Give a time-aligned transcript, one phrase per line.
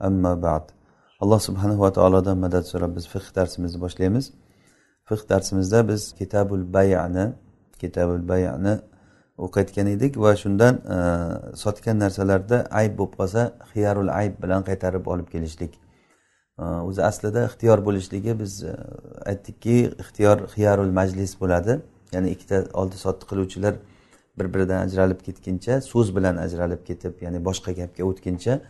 [0.00, 0.72] amma ba'd.
[1.20, 4.32] Alloh subhanahu va taolodan madad so'rab biz fiqh darsimizni boshlaymiz.
[5.08, 7.32] Fiqh darsimizda biz kitabul bayani
[7.82, 8.74] kitabul bayani
[9.44, 10.98] o'qiyotgan edik va shundan e,
[11.62, 15.72] sotgan narsalarda ayb bo'lib qolsa xiyarul ayb bilan qaytarib olib kelishlik.
[16.58, 18.76] E, o'zi e, aslida ixtiyor bo'lishligi biz e,
[19.30, 21.80] aytdikki ixtiyor xiyarul majlis bo'ladi.
[22.14, 23.74] Ya'ni ikkita oldi sotdi qiluvchilar
[24.38, 28.60] bir biridan ajralib ketguncha so'z bilan ajralib ketib ya'ni boshqa gapga o'tguncha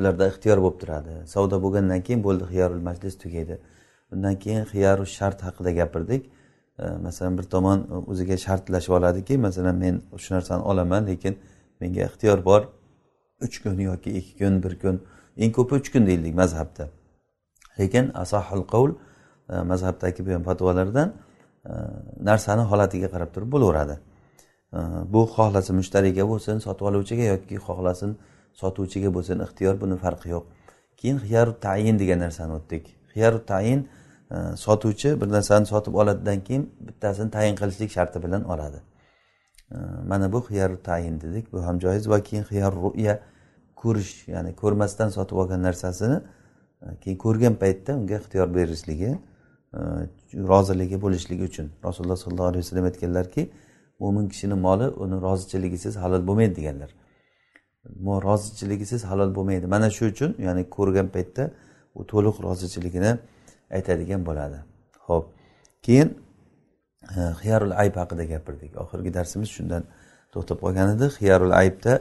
[0.00, 1.14] ularda ixtiyor bo'lib turadi.
[1.34, 3.56] Savdo bo'lgandan keyin bo'ldi xiyorul majlis tugaydi.
[4.12, 6.22] Undan keyin xiyoru shart haqida gapirdik.
[7.06, 7.78] Masalan bir tomon
[8.10, 11.38] o'ziga shartlashib oladiki masalan men shu narsani olaman lekin
[11.80, 12.62] menga ixtiyor bor.
[13.44, 14.96] Uch kun yoki ikki kun bir kun
[15.36, 16.88] eng ko'pi uch kun deyildik mazhabda.
[17.78, 18.90] Lekin asahul qavl
[19.52, 21.08] e, mazhabdagi bo'lgan fatvolardan
[21.70, 21.72] e,
[22.28, 23.96] narsani holatiga qarab turib bo'laveradi.
[24.76, 24.78] E,
[25.12, 28.10] bu xohlasin mushtariga bo'lsin sotib oluvchiga yoki xohlasin
[28.52, 30.44] sotuvchiga bo'lsin ixtiyor buni farqi yo'q.
[30.96, 32.84] Keyin xiyaru tayin degan narsani o'tdik.
[33.14, 33.88] Xiyaru tayin
[34.30, 38.82] e, sotuvchi bir narsani sotib oladidan keyin bittasini tayin qilishlik sharti bilan oladi.
[39.72, 39.76] E,
[40.08, 41.52] mana bu xiyaru tayin dedik.
[41.52, 42.08] Bu ham joiz.
[42.08, 43.20] Va keyin xiyar ruya
[43.76, 46.20] ko'rish ya'ni ko'rmasdan sotib olgan narsasini
[46.82, 49.18] e, keyin ko'rgan paytda unga ixtiyor berishligi
[50.52, 51.66] roziligi bo'lishligi uchun.
[51.84, 53.50] Rasululloh sollallohu alayhi vasallam aytganlarki
[54.00, 56.90] mo'min kishini moli uni rozichiligisiz halol bo'lmaydi deganlar.
[58.06, 59.66] Rozichiligisiz halol bo'lmaydi.
[59.66, 61.50] Mana shu uchun ya'ni ko'rgan paytda
[61.94, 63.12] u to'liq rozichiligini
[63.76, 64.58] aytadigan bo'ladi.
[65.06, 65.26] Ho'p
[65.82, 66.08] keyin
[67.16, 68.72] e, xiyarul ayb haqida gapirdik.
[68.82, 69.82] Oxirgi darsimiz shundan
[70.32, 71.06] to'xtab qolgan edi.
[71.18, 71.92] Xiyarul aybda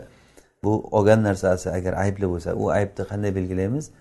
[0.64, 3.92] bu olgan narsasi agar aybli bo'lsa u aybni qanday belgilaymiz?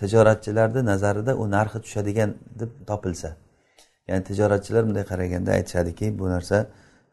[0.00, 3.36] Tijoratchilarni nazarida u narxi tushadigan deb topilsa.
[4.08, 6.66] Ya'ni tijoratchilar bunday qaraganda aytishadiki bu narsa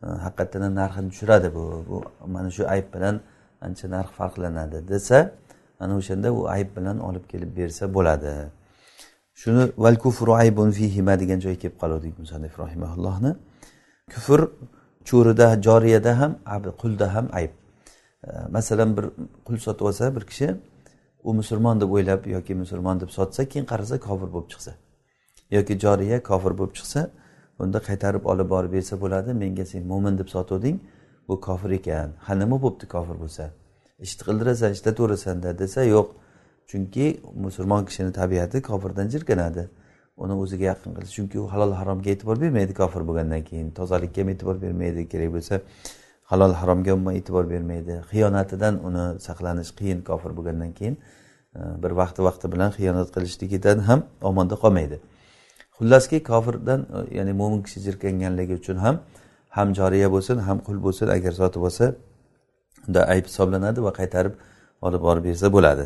[0.03, 1.97] e, haqiqatdan ham narxini tushiradi bu bu
[2.35, 3.22] mana shu ayb bilan
[3.66, 5.17] ancha narx farqlanadi desa
[5.79, 8.33] ana o'shanda u ayb bilan olib kelib bersa bo'ladi.
[9.41, 13.31] Shuni val kufru aybun fihima degan joyga kelib qoluvdik musanif rahimaullohni
[14.13, 14.39] kufr
[15.09, 16.31] cho'rida joriyada ham
[16.81, 17.53] qulda ham ayb.
[18.55, 19.05] Masalan bir
[19.45, 20.47] qul sotib olsa bir kishi
[21.23, 24.71] u musulmon deb o'ylab yoki musulmon deb sotsa keyin qarasa kofir bo'lib chiqsa
[25.51, 27.09] yoki joriya kofir bo'lib chiqsa
[27.59, 30.79] unda qaytarib olib borib bersa bo'ladi menga sen mo'min deb sotuvding
[31.27, 32.09] bu kofir ekan.
[32.25, 33.49] Ha nima bo'libdi kofir bo'lsa?
[34.05, 36.07] Ishni qildirasan ishlataverasan desa yo'q.
[36.69, 37.05] Chunki
[37.45, 39.69] musulmon kishini tabiati kofirdan jirkanadi.
[40.17, 41.13] Uni o'ziga yaqin qilish.
[41.17, 43.71] Chunki u halol haromga e'tibor bermaydi kofir bo'lgandan keyin.
[43.79, 45.61] Tozalikka ham e'tibor bermaydi kerak bo'lsa
[46.31, 47.93] halol haromga umuman e'tibor bermaydi.
[48.11, 50.95] Xiyonatidan uni saqlanish qiyin kofir bo'lgandan keyin
[51.55, 53.99] e, bir vaqti vaqti bilan xiyonat qilishligidan ham
[54.29, 54.97] omonda qolmaydi.
[55.77, 58.95] Xullaski kofirdan e, ya'ni mo'min kishi jirkanganligi uchun ham
[59.57, 61.85] ham joriya bo'lsin ham qul bo'lsin agar sotib olsa
[62.88, 64.34] unda ayb hisoblanadi va qaytarib
[64.88, 65.85] olib borib bersa bo'ladi.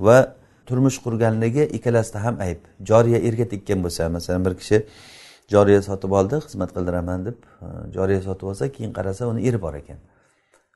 [0.00, 0.18] Va
[0.66, 2.60] turmush qurganligi ikkalasida ham ayb.
[2.88, 4.78] Joriya erga tekkan bo'lsa masalan bir kishi
[5.54, 7.66] joriya sotib oldi xizmat qildiraman deb e,
[7.96, 9.98] joriya sotib olsa keyin qarasa uni eri bor ekan.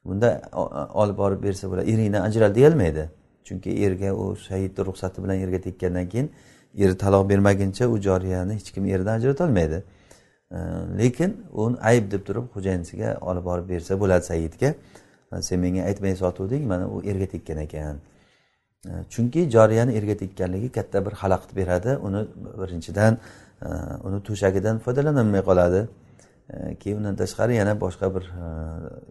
[0.05, 0.57] Bunda e,
[1.03, 1.91] olib borib bersa bo'ladi.
[1.93, 3.11] Eringdan ajral deyolmaydi.
[3.45, 6.31] Chunki erga u shahidni ruxsati bilan erga tekkandan keyin
[6.79, 9.83] eri taloq bermaguncha u joriyani hech kim eridan ajratolmaydi
[10.53, 10.59] Э,
[10.99, 14.75] lekin uni ayb deb turib xo'jayinisiga olib borib bersa bo'ladi saidga.
[15.41, 18.01] Sen menga aytmay sotuvding mana u erga tekkan ekan.
[18.87, 21.97] Э, chunki joriyani erga tekkanligi katta bir xalaqit beradi.
[22.07, 22.23] Uni
[22.61, 23.19] birinchidan
[23.63, 23.69] э,
[24.07, 25.89] uni to'shagidan foydalanolmay qoladi.
[26.81, 28.25] Keyin undan tashqari yana boshqa bir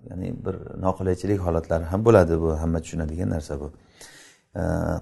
[0.10, 3.68] ya'ni bir noqulaychilik holatlari ham bo'ladi bu hamma tushunadigan narsa bu.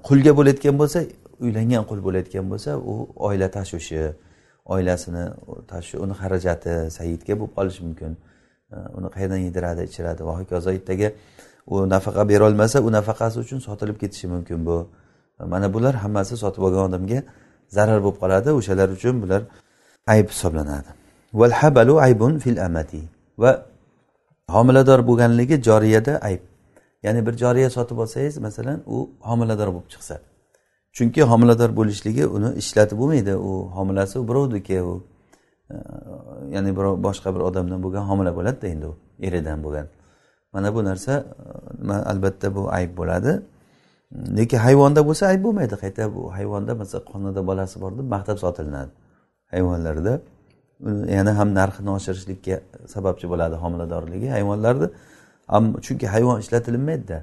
[0.08, 1.00] Qulga bo'layotgan bo'lsa
[1.46, 2.94] uylangan qul bo'layotgan bo'lsa u
[3.28, 4.02] oila tashvishi
[4.74, 5.24] oilasini
[6.04, 8.12] uni xarajati saidga bo'lib qolishi mumkin.
[8.98, 10.22] Uni qayerdan yediradi ichiradi?
[10.28, 11.10] Va hokazo ertaga
[11.74, 14.78] u nafaqa berolmasa u nafaqasi uchun sotilib ketishi mumkin bu.
[15.54, 17.20] Mana bular hammasi sotib olgan odamga
[17.78, 18.50] zarar bo'lib qoladi.
[18.60, 19.42] O'shalar uchun bular
[20.14, 20.90] ayb hisoblanadi.
[21.40, 23.02] Val habalu aybun fil amati.
[23.42, 23.52] Va
[24.56, 26.42] homilador bo'lganligi joriyada ayb.
[27.06, 28.98] Ya'ni bir joriya sotib olsangiz masalan u
[29.30, 30.16] homilador bo'lib chiqsa.
[30.98, 33.34] Chunki homilador bo'lishligi uni ishlatib bo'lmaydi.
[33.50, 34.94] U homilasi birovniki u
[35.72, 35.76] e,
[36.56, 38.96] ya'ni birov boshqa bir odamdan bo'lgan homila bo'ladida endi u
[39.28, 39.88] eridan bo'lgan.
[40.54, 41.14] Mana bu narsa
[41.90, 43.32] e, albatta bu ayb bo'ladi.
[44.38, 45.76] Lekin hayvonda bo'lsa ayb bo'lmaydi.
[45.84, 48.92] Qayta bu hayvonda masalan qonida bolasi bor deb maqtab sotilinadi
[49.54, 50.14] hayvonlarda.
[51.18, 52.56] Yana ham narxini oshirishlikka
[52.94, 54.88] sababchi bo'ladi homiladorligi hayvonlarni
[55.86, 57.18] chunki hayvon ishlatilinmaydida.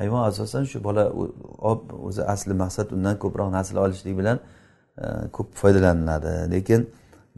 [0.00, 1.04] hayvon asosan shu bola
[2.08, 4.38] o'zi asli maqsad undan ko'proq nasl olishlik bilan
[5.02, 5.06] e,
[5.36, 6.80] ko'p foydalaniladi lekin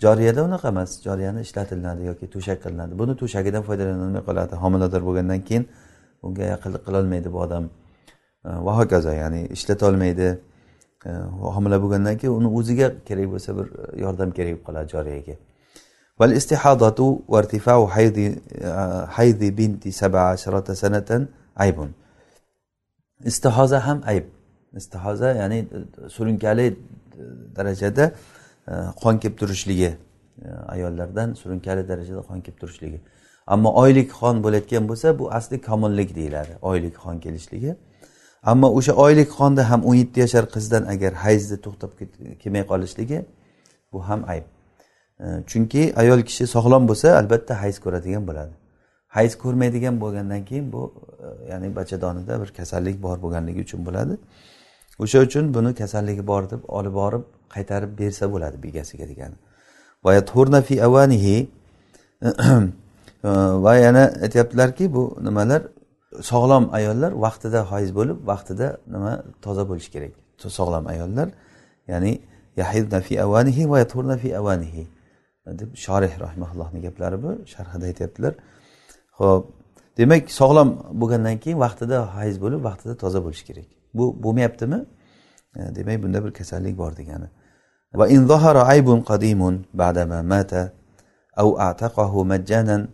[0.05, 5.65] joriyada unaqa emas joriyani ishlatilinadi yoki to'shak qilinadi buni to'shagidan foydalanolmay qoladi homilador bo'lgandan keyin
[6.27, 7.65] unga yaqinlik qilolmaydi bu odam
[8.47, 10.29] e, va hokazo ya'ni ishlatolmaydi
[11.09, 11.11] e,
[11.57, 13.67] homila bo'lgandan keyin uni o'ziga kerak bo'lsa bir
[14.05, 15.37] yordam kerak bo'lib qoladi joriyaga
[16.21, 17.01] والاستحاضة
[17.33, 18.19] وارتفاع حيض
[19.17, 21.11] حيض بنت سبع عشرة سنة
[21.57, 21.79] عيب
[23.26, 24.26] istihoza ham ayb.
[24.76, 25.68] Istihoza ya'ni
[26.10, 26.80] surunkali
[27.56, 28.12] darajada
[28.68, 29.98] e, qon kelib turishligi
[30.46, 33.02] e, ayollardan surunkali darajada qon kelib turishligi.
[33.48, 37.76] Ammo oylik qon bo'layotgan bo'lsa bu asli komillik deyiladi oylik qon kelishligi.
[38.44, 41.92] Ammo o'sha oylik qonda ham o'n yetti yashar qizdan agar hayzni to'xtab
[42.42, 43.26] kelmay qolishligi
[43.94, 44.46] bu ham ayb.
[45.20, 48.54] E, chunki ayol kishi sog'lom bo'lsa albatta hayz ko'radigan bo'ladi.
[49.18, 50.84] Hayz ko'rmaydigan bo'lgandan keyin bu
[51.26, 54.14] e, ya'ni bachadonida bir kasallik bor bo'lganligi uchun bo'ladi.
[55.04, 57.24] O'sha uchun buni kasalligi bor deb olib borib
[57.56, 59.38] qaytarib bersa bo'ladi begasiga degani
[63.66, 65.62] va yana aytyaptilarki bu nimalar?
[66.32, 69.14] Sog'lom ayollar vaqtida hoyiz bo'lib vaqtida nima?
[69.42, 70.14] Toza bo'lishi kerak.
[70.58, 71.28] Sog'lom ayollar
[71.88, 72.14] ya'ni
[73.08, 73.80] fi avanihi va
[74.24, 74.84] fi avanihi
[75.60, 77.30] deb shorih rahimaullohni gaplari bu.
[77.54, 78.34] Sharhida aytyaptilar.
[79.21, 79.45] ho'p
[79.99, 80.69] demak sog'lom
[81.01, 83.69] bo'lgandan keyin vaqtida hayz bo'lib vaqtida toza bo'lishi kerak
[83.99, 84.79] bu bo'lmayaptimi
[85.59, 87.29] e, demak bunda bir kasallik bor degani
[88.01, 90.63] va in zahara aybun qadimun ba'dama mata
[91.39, 92.89] أو أعتقه مجانا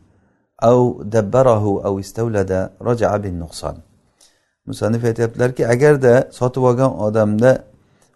[0.63, 3.77] أو دبره أو استولد رجع بالنقصان
[4.69, 7.65] musannif aytyaptilarki agarda sotib olgan odamda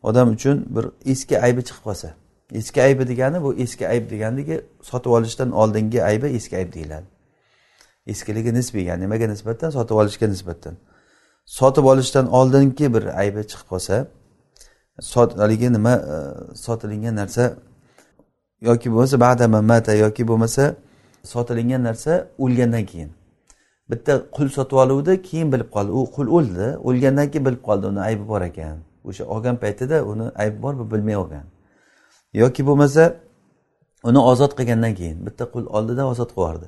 [0.02, 2.08] odam uchun bir eski aybi chiqib qolsa
[2.52, 7.06] eski aybi degani bu eski ayb deganligi sotib olishdan oldingi aybi eski ayb deyiladi
[8.12, 9.69] Eskiligi nisbiy ya'ni nimaga nisbatan?
[9.69, 10.75] Sotib olishga nisbatan.
[11.45, 13.95] Sotib olishdan oldingi bir aybi chiqib qolsa
[15.44, 16.15] haligi nima e,
[16.56, 17.44] sotilingan narsa
[18.62, 20.75] yoki bo'lmasa badama mata yoki bo'lmasa
[21.24, 23.12] sotilingan narsa o'lgandan keyin.
[23.92, 25.92] Bitta qul sotib oluvdi keyin bilib qoldi.
[25.92, 28.77] U qul o'ldi o'lgandan keyin bilib qoldi uni aybi bor ekan.
[29.09, 31.45] O'sha olgan paytida uni aybi bor bilmay olgan.
[32.33, 33.04] Yoki bo'lmasa
[34.04, 36.68] uni ozod qilgandan keyin bitta qul oldida ozod qilib yubordi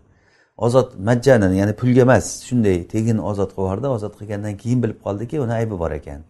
[0.65, 5.35] ozod majjanan ya'ni pulga emas shunday tegin ozod qilib yubordi ozod qilgandan keyin bilib qoldiki
[5.45, 6.21] uni aybi bor ekan.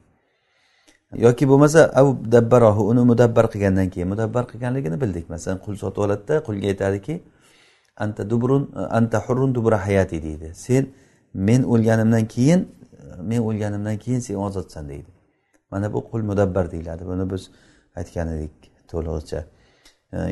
[1.26, 1.80] Yoki bo'lmasa
[2.36, 5.26] dabbarohu uni mudabbar qilgandan keyin mudabbar qilganligini bildik.
[5.34, 7.16] Masalan qul sotib oladida qulga aytadiki
[8.04, 8.64] anta dubrun
[8.98, 10.48] anta hurrun dubra hayati deydi.
[10.66, 10.84] Sen
[11.34, 12.60] men o'lganimdan keyin
[13.30, 15.12] men o'lganimdan keyin sen ozodsan deydi.
[15.72, 17.04] Mana bu qul mudabbar deyiladi.
[17.12, 17.44] Buni biz
[18.00, 18.54] aytgan edik
[18.92, 19.40] to'lig'icha.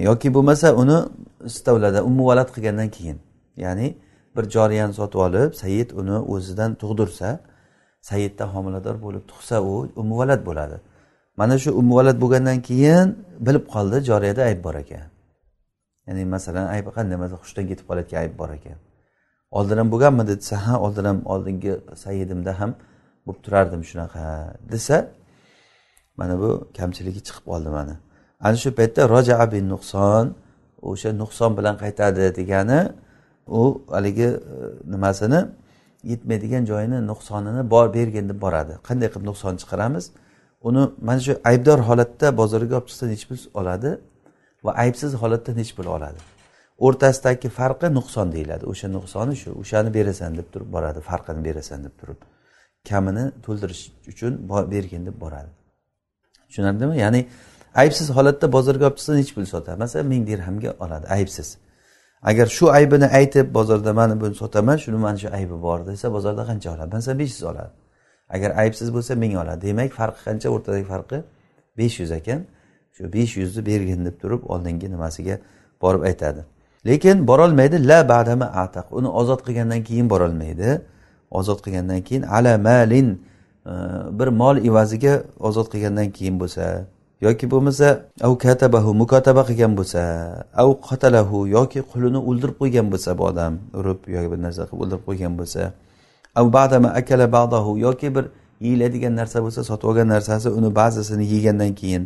[0.07, 0.97] Yoki bo'lmasa uni
[1.49, 3.17] istavlada umuvalat qilgandan keyin.
[3.65, 3.87] Ya'ni
[4.35, 7.29] bir joriyani sotib olib sayid uni o'zidan tug'dirsa
[8.09, 10.77] sayidda homilador bo'lib tug'sa u umuvalad bo'ladi.
[11.39, 13.07] Mana shu umuvalad bo'lgandan keyin
[13.47, 15.07] bilib qoldi joriyada ayb bor ekan.
[16.07, 17.17] Ya'ni masalan ayb qanday?
[17.23, 18.77] Masalan hushdan ketib qolayotgan ayb bor ekan.
[19.57, 21.73] Oldin ham bo'lganmidi desa ha oldin ham oldingi
[22.03, 22.71] sayidimda ham
[23.25, 24.23] bo'lib turardim shunaqa
[24.71, 24.97] desa
[26.19, 27.95] mana bu kamchiligi chiqib qoldi mana.
[28.45, 30.25] Ana shu paytda roja bin nuqson
[30.89, 32.79] o'sha nuqson bilan qaytadi degani
[33.47, 34.37] u haligi e,
[34.93, 35.45] nimasini
[36.03, 38.73] yetmaydigan joyini nuqsonini bor bergin deb boradi.
[38.87, 40.05] Qanday qilib nuqson chiqaramiz?
[40.67, 43.91] Uni mana shu aybdor holatda bozorga olib chiqsa nechi pul oladi
[44.65, 46.19] va aybsiz holatda nechi pul oladi.
[46.85, 48.63] O'rtasidagi farqi nuqson deyiladi.
[48.71, 52.19] O'sha nuqsoni shu o'shani berasan deb turib boradi farqini berasan deb turib.
[52.89, 54.33] Kamini to'ldirish uchun
[54.73, 55.51] bergin deb boradi.
[56.47, 56.95] Tushunarlimi?
[57.03, 57.21] Ya'ni
[57.81, 61.47] aybsiz holatda bozorga olib chiqsa nechi pul sotadi masalan ming dirhamga oladi aybsiz.
[62.21, 66.43] Agar shu aybini aytib bozorda mana buni sotaman shuni mana shu aybi bor desa bozorda
[66.49, 66.95] qancha oladi?
[66.95, 67.71] Masalan besh yuz oladi.
[68.29, 69.61] Agar aybsiz bo'lsa ming oladi.
[69.67, 70.47] Demak farqi qancha?
[70.55, 71.17] O'rtadagi farqi
[71.77, 72.39] besh yuz ekan.
[72.95, 75.35] Shu besh yuzni bergin deb turib oldingi nimasiga
[75.81, 76.41] borib aytadi.
[76.85, 77.87] Lekin borolmaydi.
[77.87, 78.85] La badama ataq.
[78.91, 80.81] Uni ozod qilgandan keyin borolmaydi.
[81.31, 83.09] Ozod qilgandan keyin ala malin
[83.65, 83.73] e,
[84.19, 86.85] bir mol evaziga ozod qilgandan keyin bo'lsa
[87.21, 90.01] yoki bo'lmasa av katabahu mukotaba qilgan bo'lsa
[90.53, 95.03] av qatalahu yoki qulini o'ldirib qo'ygan bo'lsa bu odam urib yoki bir narsa qilib o'ldirib
[95.07, 95.71] qo'ygan bo'lsa
[96.39, 98.25] av badama akala ba'dahu yoki bir
[98.61, 102.03] yeyiladigan narsa bo'lsa sotib olgan narsasi uni ba'zisini yegandan keyin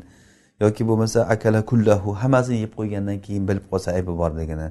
[0.63, 4.67] yoki bo'lmasa akala kullahu hammasini yeb qo'ygandan keyin bilib qolsa aybi borligini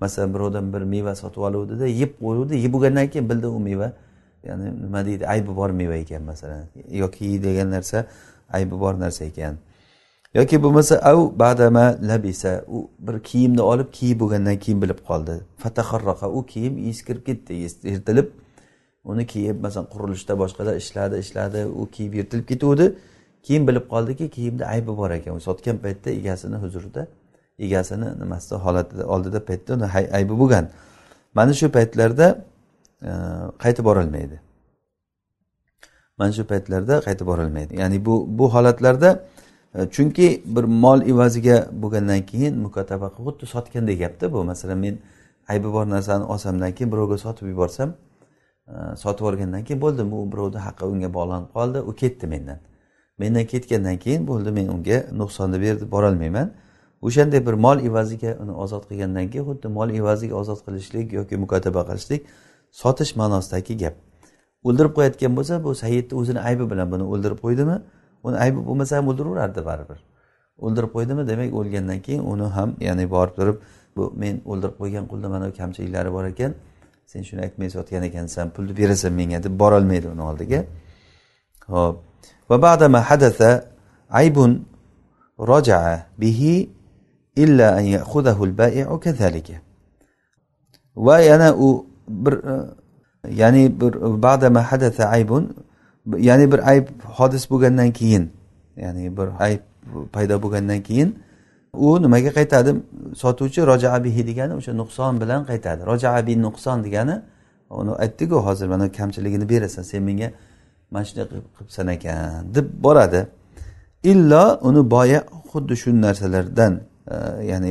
[0.00, 3.92] masalan birovdan bir meva sotib oluvdida yeb qo'yuvdi yeb bo'lgandan keyin bildi u meva
[4.48, 6.64] ya'ni nima deydi aybi bor meva ekan masalan
[7.02, 8.06] yoki yeydigan narsa
[8.52, 9.60] aybi bor narsa ekan.
[10.34, 12.64] Yoki bo'lmasa av badama labisa.
[12.68, 15.40] U bir kiyimni olib kiyib bo'lgandan keyin bilib qoldi.
[15.62, 17.54] Fataharroqa u kiyim eskirib ketdi
[17.92, 18.28] yirtilib
[19.04, 22.86] uni kiyib masalan qurilishda boshqada ishladi ishladi u kiyib yirtilib ketuvdi.
[23.42, 25.36] Keyin bilib qoldiki kiyimda aybi bor ekan.
[25.36, 27.06] U sotgan paytda egasini huzurida
[27.58, 29.86] egasini nimasida holatida oldida paytda uni
[30.18, 30.70] aybi bo'lgan.
[31.34, 32.44] Mana shu paytlarda
[33.02, 33.10] e,
[33.64, 34.40] qaytib borolmaydi
[36.18, 39.10] mana shu paytlarda qaytib borolmaydi ya'ni bu bu holatlarda
[39.74, 44.44] E, chunki bir mol evaziga bo'lgandan keyin mukotaba xuddi sotgandek gapda bu.
[44.44, 44.98] Masalan men
[45.48, 47.94] aybi bor narsani olsamdan keyin birovga sotib yuborsam
[48.68, 52.58] e, sotib yuborgandan keyin bo'ldi u birovni haqqi unga bog'lanib qoldi u ketdi mendan.
[53.18, 56.52] Mendan ketgandan keyin bo'ldi men unga nuqsonni berib borolmayman.
[57.02, 61.86] O'shanday bir mol evaziga uni ozod qilgandan keyin xuddi mol evaziga ozod qilishlik yoki mukotaba
[61.88, 62.26] qilishlik
[62.70, 63.94] sotish ma'nosidagi gap.
[64.64, 67.76] O'ldirib qo'yayotgan bo'lsa bu saidni o'zini aybi bilan buni o'ldirib qo'ydimi?
[68.26, 69.98] uni aybi bo'lmasa ham o'ldiraverardi baribir.
[70.64, 71.22] O'ldirib qo'ydimi?
[71.30, 73.56] Demak o'lgandan keyin uni ham ya'ni borib turib
[73.96, 76.52] bu men o'ldirib qo'ygan qulda mana bu kamchiliklari bor ekan
[77.10, 80.60] sen shuni aytmay sotgan ekansan pulni berasan menga deb borolmaydi uni oldiga.
[81.72, 81.96] Ho'p.
[82.50, 83.48] Va badama hadasa
[84.20, 84.50] aybun
[85.50, 86.54] rojaa bihi
[87.36, 89.56] illa an ya'khudahu al-bai'u kadhalika.
[91.06, 92.54] Va yana u bir e,
[93.40, 95.42] ya'ni bir badama hadasa aybun
[96.06, 98.32] ya'ni bir ayb hodis bo'lgandan keyin
[98.76, 99.60] ya'ni bir ayb
[100.12, 101.18] paydo bo'lgandan keyin
[101.74, 102.76] u nimaga qaytadi?
[103.16, 105.86] Sotuvchi rojaabihi degani o'sha nuqson bilan qaytadi.
[105.86, 107.22] Rojaabi nuqson degani
[107.70, 110.30] uni aytdiku hozir mana kamchiligini berasan sen menga
[110.90, 113.26] mana shunday qilibsan ekan deb boradi.
[114.02, 116.80] Illo uni boya xuddi shu narsalardan
[117.14, 117.16] e,
[117.50, 117.70] ya'ni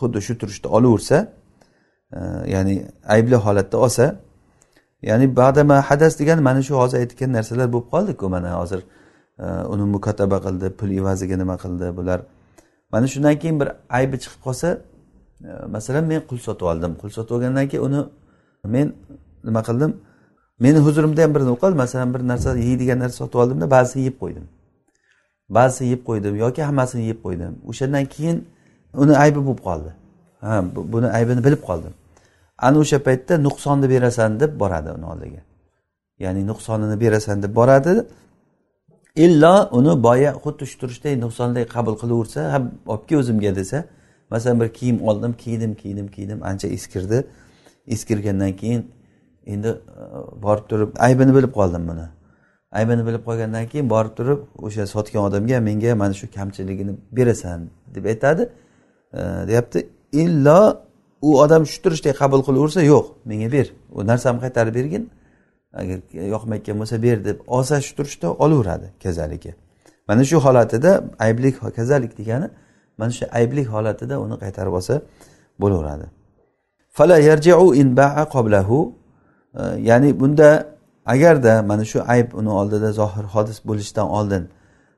[0.00, 1.32] xuddi shu turishda olaversa
[2.12, 2.20] e,
[2.54, 2.74] ya'ni
[3.14, 4.04] aybli holatda olsa
[5.08, 8.80] ya'ni badama hadas degani mana shu hozir aytgan narsalar bo'lib qoldiku mana hozir
[9.44, 12.20] e, uni mukotaba qildi pul evaziga nima qildi bular.
[12.92, 14.68] Mana shundan keyin bir aybi chiqib qolsa
[15.48, 16.92] e, masalan men qul sotib oldim.
[17.00, 18.00] Qul sotib olgandan keyin uni
[18.74, 18.86] men
[19.46, 19.92] nima qildim?
[20.64, 21.76] Meni huzurimda ham bir nima qildi?
[21.84, 24.44] Masalan bir narsa yeydigan narsa sotib oldimda ba'zisini yeb qo'ydim.
[25.56, 27.52] Ba'zisini yeb qo'ydim yoki hammasini yeb qo'ydim.
[27.70, 28.36] O'shandan keyin
[29.02, 29.90] uni aybi bo'lib qoldi.
[30.40, 30.54] Ha
[30.92, 31.94] buni aybini bilib qoldim.
[32.58, 35.40] Ana o'sha paytda nuqsonni berasan deb boradi uni oldiga.
[36.18, 38.06] Ya'ni nuqsonini berasan deb boradi.
[39.16, 42.58] Illo uni boya xuddi shu turishday nuqsonday qabul qilaversa ha
[42.92, 43.78] olib kel o'zimga desa
[44.30, 47.18] masalan bir kiyim oldim kiydim kiydim kiydim ancha eskirdi.
[47.86, 48.82] Eskirgandan keyin
[49.46, 49.72] endi e,
[50.42, 52.06] borib turib aybini bilib qoldim buni.
[52.72, 58.04] Aybini bilib qolgandan keyin borib turib o'sha sotgan odamga menga mana shu kamchiligini berasan deb
[58.04, 58.48] aytadi.
[59.12, 59.88] E, deyapti.
[60.12, 60.60] Illo
[61.22, 63.66] u odam shu turishday qabul qilaversa yo'q menga ber.
[63.92, 65.10] U narsamni qaytarib bergin.
[65.80, 65.98] Agar
[66.34, 69.50] yoqmayotgan bo'lsa ber deb olsa shu turishda olaveradi kazalika.
[70.08, 72.48] Mana shu holatida ayblik kazalik degani
[72.98, 74.94] mana shu ayblik holatida uni qaytarib olsa
[75.60, 76.06] bo'laveradi.
[79.78, 84.48] Ya'ni bunda agarda mana shu ayb uni oldida zohir hodis bo'lishidan oldin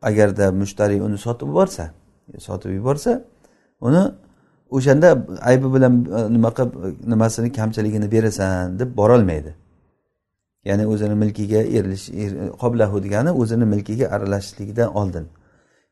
[0.03, 1.85] agarda mushtariy uni sotib yuborsa
[2.39, 3.23] sotib yuborsa
[3.81, 4.03] uni
[4.71, 9.55] o'shanda aybi bilan e, nima qilib e, nimasini kamchiligini berasan deb borolmaydi.
[10.65, 12.31] Ya'ni o'zini milkiga erilish er,
[12.63, 15.27] qoblahu degani o'zini milkiga aralashishligidan oldin.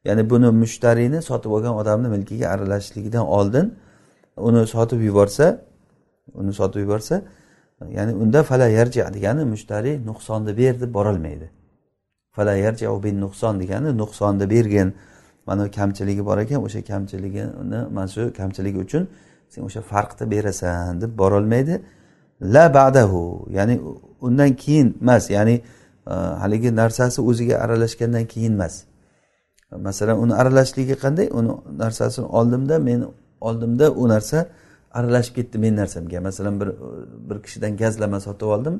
[0.04, 3.74] Ya'ni buni mushtariyni sotib olgan odamni milkiga aralashishligidan oldin
[4.36, 5.46] uni sotib yuborsa
[6.34, 7.22] uni sotib yuborsa
[7.96, 11.50] ya'ni unda fala yarji degani mushtariy nuqsonni ber deb borolmaydi.
[12.36, 14.94] Fala yarja bin nuqson degani nuqsonni bergin.
[15.46, 19.08] Mana kamchiligi bor ekan o'sha kamchiligini mana shu kamchiligi uchun
[19.48, 21.74] sen o'sha farqni berasan deb borolmaydi.
[22.54, 23.80] La ba'dahu ya'ni
[24.20, 25.56] undan keyin emas ya'ni
[26.06, 28.74] e, haligi narsasi o'ziga aralashgandan keyin emas.
[29.86, 31.26] Masalan uni aralashishligi qanday?
[31.38, 33.00] Uni narsasini oldimda men
[33.40, 34.38] oldimda u narsa
[34.98, 36.20] aralashib ketdi meni narsamga.
[36.20, 36.68] Masalan bir
[37.28, 38.76] bir kishidan gazlama sotib oldim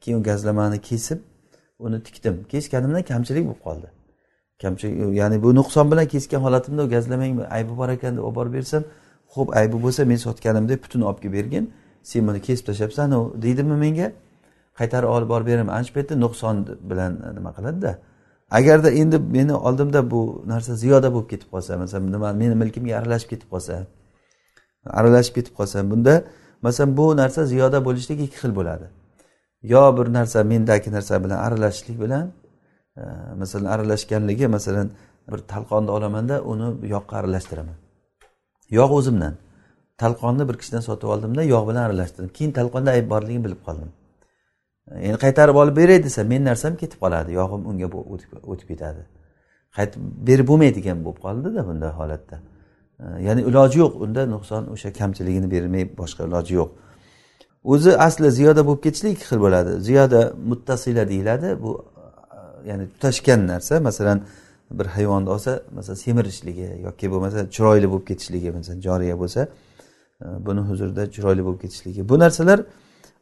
[0.00, 1.18] keyin gazlamani kesib
[1.78, 2.44] uni tikdim.
[2.52, 3.88] Kesganimdan kamchilik bo'lib qoldi.
[4.62, 8.52] Kamchilik ya'ni bu nuqson bilan kesgan holatimda u gazlamang aybi bor ekan deb olib borib
[8.58, 8.82] bersam
[9.34, 11.64] ho'p aybi bo'lsa men sotganimda butun olib kelib bergin.
[12.02, 13.08] Sen buni kesib tashlabsan
[13.42, 14.12] deydimi menga?
[14.78, 15.72] Qaytarib olib borib beraman.
[15.76, 16.56] Ana shu paytda nuqson
[16.90, 17.92] bilan nima qiladida?
[18.50, 23.28] Agarda endi meni oldimda bu narsa ziyoda bo'lib ketib qolsa masalan nima meni milkimga aralashib
[23.32, 23.74] ketib qolsa
[25.00, 26.14] aralashib ketib qolsa bunda
[26.66, 28.86] masalan bu narsa ziyoda bo'lishligi ikki xil bo'ladi.
[29.72, 32.24] Yo bir narsa mendagi narsa bilan aralashishlik bilan
[33.40, 34.88] masalan aralashganligi masalan
[35.32, 37.78] bir talqonni olamanda uni yog'ga aralashtiraman
[38.70, 39.34] yog' o'zimdan.
[39.98, 42.30] Talqonni bir kishidan sotib oldimda yog' bilan aralashtirdim.
[42.36, 43.90] Keyin talqonda ayb borligini bilib qoldim.
[45.06, 47.30] Endi qaytarib olib beray desa meni narsam ketib qoladi.
[47.40, 47.88] Yog'im unga
[48.52, 49.02] o'tib ketadi.
[49.76, 52.36] Qaytib berib bo'lmaydigan bo'lib qoldida bunday holatda.
[53.26, 56.70] Ya'ni iloji yo'q unda nuqson o'sha kamchiligini bermay boshqa iloji yo'q.
[57.72, 59.72] O'zi asli ziyoda bo'lib ketishlik ikki xil bo'ladi.
[59.88, 61.48] Ziyoda muttasila deyiladi.
[61.62, 61.70] Bu
[62.66, 64.22] ya'ni tutashgan narsa masalan
[64.70, 69.48] bir hayvonni olsa masalan semirishligi yoki bo'lmasa chiroyli bo'lib ketishligi masalan joriya bo'lsa
[70.22, 72.08] e, buni huzurida chiroyli bo'lib ketishligi.
[72.08, 72.60] Bu narsalar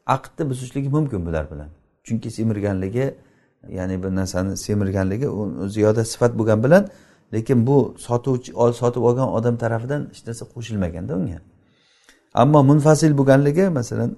[0.07, 1.69] aqdni buzishligi mumkin bular bilan.
[2.05, 3.15] Chunki semirganligi
[3.69, 6.89] ya'ni bir narsani semirganligi u ziyoda sifat bo'lgani bilan
[7.35, 11.41] lekin bu sotuvchi sotib olgan odam tarafidan hech narsa qo'shilmaganda unga.
[12.35, 14.11] Ammo munfasil bo'lganligi masalan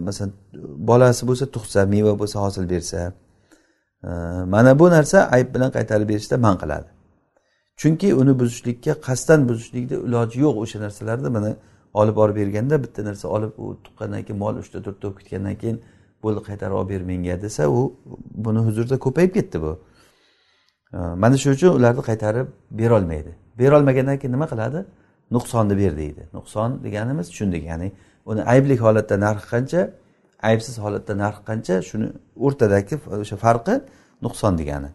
[0.00, 0.32] masalan
[0.90, 3.12] bolasi bo'lsa tug'sa meva bo'lsa hosil bersa
[4.54, 6.88] mana bu narsa ayb bilan qaytarib berishda man qiladi.
[7.76, 11.50] Chunki uni buzishlikka qasddan buzishlikni iloji yo'q o'sha narsalarni mana
[12.00, 15.78] olib borib berganda bitta narsa olib u tuqqandan keyin mol uchta to'rtta bo'lib ketgandan keyin
[16.22, 17.80] bo'ldi qaytarib olib ber menga desa u
[18.44, 19.72] buni huzurda ko'payib ketdi bu.
[21.22, 22.46] Mana shuning uchun ularni qaytarib
[22.80, 23.32] berolmaydi.
[23.60, 24.80] Berolmagandan keyin nima qiladi?
[25.36, 26.22] Nuqsonni ber deydi.
[26.36, 27.88] Nuqson deganimiz tushundik ya'ni
[28.30, 29.80] uni aybli holatda narxi qancha?
[30.50, 32.08] Aybsiz holatda narxi qancha shuni
[32.46, 33.74] o'rtadagi o'sha farqi
[34.24, 34.90] nuqson degani.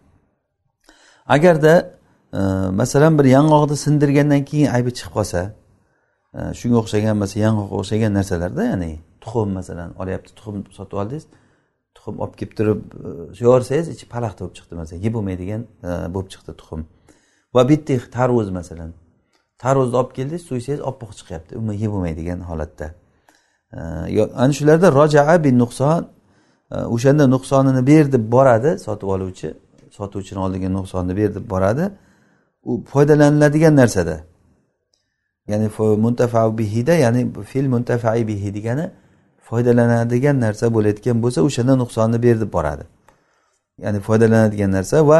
[1.35, 1.73] Agarda
[2.39, 2.41] e,
[2.81, 5.41] masalan bir yong'oqni sindirgandan keyin aybi chiqib qolsa
[6.37, 8.91] e, shunga o'xshagan masalan yong'oqqa o'xshagan narsalarda ya'ni
[9.23, 11.25] tuxum masalan olyapti tuxum sotib oldingiz
[11.95, 13.09] tuxum olib kelib turib e,
[13.45, 16.81] yorsangiz ichi palaxta bo'lib chiqdi masalan yeb bo'lmaydigan e, bo'lib chiqdi tuxum.
[17.55, 18.91] Va bitta tarvuz masalan
[19.63, 22.87] tarvuzni olib keldingiz so'ysangiz oppoq chiqyapti umuman yeb bo'lmaydigan holatda.
[23.73, 26.07] Ana shularda rojaa bin nuqson
[26.71, 29.53] e, o'shanda nuqsonini ber deb boradi sotib oluvchi
[29.91, 31.91] sotuvchini oldiga nuqsonni ber deb boradi.
[32.63, 34.23] U foydalaniladigan narsada.
[35.47, 35.69] Ya'ni
[36.05, 38.91] muntafa bihida ya'ni fil muntafai bihi degani
[39.49, 42.83] foydalanadigan narsa bo'layotgan bo'lsa o'shanda nuqsonni ber deb boradi.
[43.83, 45.19] Ya'ni foydalanadigan narsa va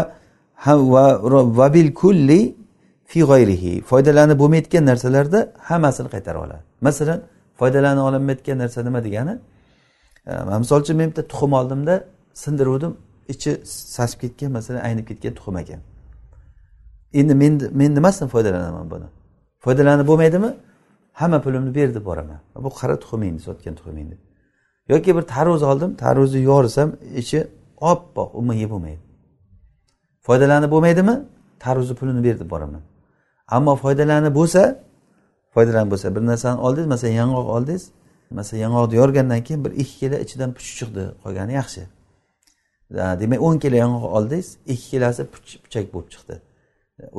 [0.94, 1.06] va
[1.60, 2.42] va bil kulli
[3.12, 6.64] fi g'oyrihi foydalanib bo'lmayotgan narsalarda hammasini qaytarib oladi.
[6.88, 7.20] Masalan
[7.60, 9.36] foydalana olinmayotgan narsa nima degani?
[10.28, 11.96] E, misol uchun men bitta tuxum oldimda
[12.44, 12.94] sindiruvdim
[13.34, 13.52] ichi
[13.96, 15.82] sasib ketgan masalan aynib ketgan tuxum ekan.
[17.20, 19.08] Endi men men nimasidan foydalanaman buni?
[19.66, 20.52] Foydalanib bo'lmaydimi?
[21.14, 22.40] Hamma pulimni ber deb boraman.
[22.66, 24.18] Bu qara tuxumingni sotgan tuxumingni.
[24.92, 26.90] Yoki bir tarvuz oldim tarvuzni yorisam
[27.22, 27.48] ichi
[27.92, 29.02] oppoq umuman yeb bo'lmaydi.
[30.28, 31.16] Foydalanib bo'lmaydimi?
[31.60, 32.82] Tarvuzni pulini ber deb boraman.
[33.56, 34.62] Ammo foydalanib bo'lsa
[35.54, 37.84] foydalanib bo'lsa bir narsani oldingiz masalan yong'oq oldingiz
[38.40, 41.82] masalan yong'oqni yorgandan keyin bir ikki kilo ichidan puch chiqdi qolgani yaxshi.
[43.22, 45.22] Demak o'n kilo yong'oq oldingiz ikki kilosi
[45.64, 46.36] puchak bo'lib chiqdi.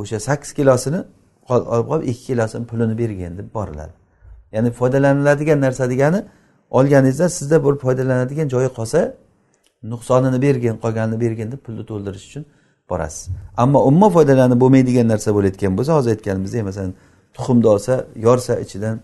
[0.01, 1.01] O'sha sakkiz kilosini
[1.53, 3.95] olib qolib ikki kilosini pulini bergin deb boriladi.
[4.55, 6.21] Ya'ni foydalaniladigan narsa degani
[6.71, 9.01] olganingizda sizda bir foydalanadigan joyi qolsa
[9.93, 12.45] nuqsonini bergin qolganini bergin deb pulni to'ldirish uchun
[12.90, 13.23] borasiz.
[13.57, 16.95] Ammo umuman foydalanib bo'lmaydigan narsa bo'layotgan bo'lsa hozir aytganimizdek masalan
[17.40, 17.94] tuxumni olsa
[18.26, 18.96] yorsa ichidan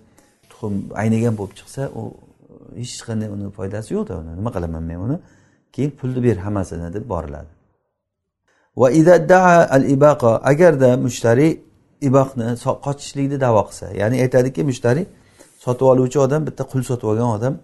[0.51, 0.73] tuxum
[1.03, 2.03] aynigan bo'lib chiqsa u
[2.81, 5.17] hech qanday uni foydasi yo'qda uni nima qilaman men uni?
[5.75, 7.51] Keyin pulni ber hammasini deb boriladi.
[8.81, 8.87] Va
[9.77, 11.49] al ibaqa agarda mushtari
[12.09, 12.47] iboqni
[12.87, 15.03] qochishlikni davo qilsa ya'ni aytadiki mushtari
[15.65, 17.55] sotib oluvchi odam bitta qul sotib olgan odam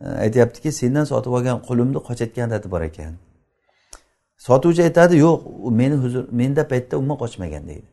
[0.00, 3.12] e, aytyaptiki sendan sotib olgan qulimni qochayotgan adati bor ekan.
[4.46, 7.88] Sotuvchi aytadi yo'q u meni huzur menda paytda umuman qochmagan deydi.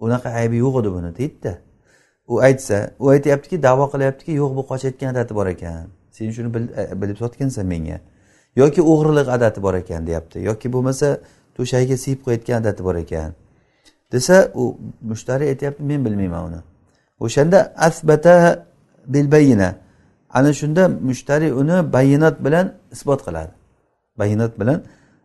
[0.00, 1.52] Unaqa aybi yo'q edi buni deydida.
[2.32, 5.88] U aytsa u aytyaptiki davo qilyaptiki yo'q bu qochayotgan adati bor ekan.
[6.10, 6.48] Sen shuni
[6.80, 7.98] e, bilib sotgansan menga.
[8.56, 10.38] Yoki o'g'irlik adati bor ekan deyapti.
[10.48, 11.08] Yoki bo'lmasa
[11.56, 13.30] to'shagiga siyib qo'yayotgan adati bor ekan.
[14.12, 14.78] Desa u
[15.10, 16.60] mushtari aytyapti men bilmayman uni.
[17.20, 18.66] O'shanda asbata
[19.06, 19.74] bilbayina
[20.30, 23.52] ana shunda mushtari uni bayinot bilan isbot qiladi.
[24.18, 24.78] Bayinot bilan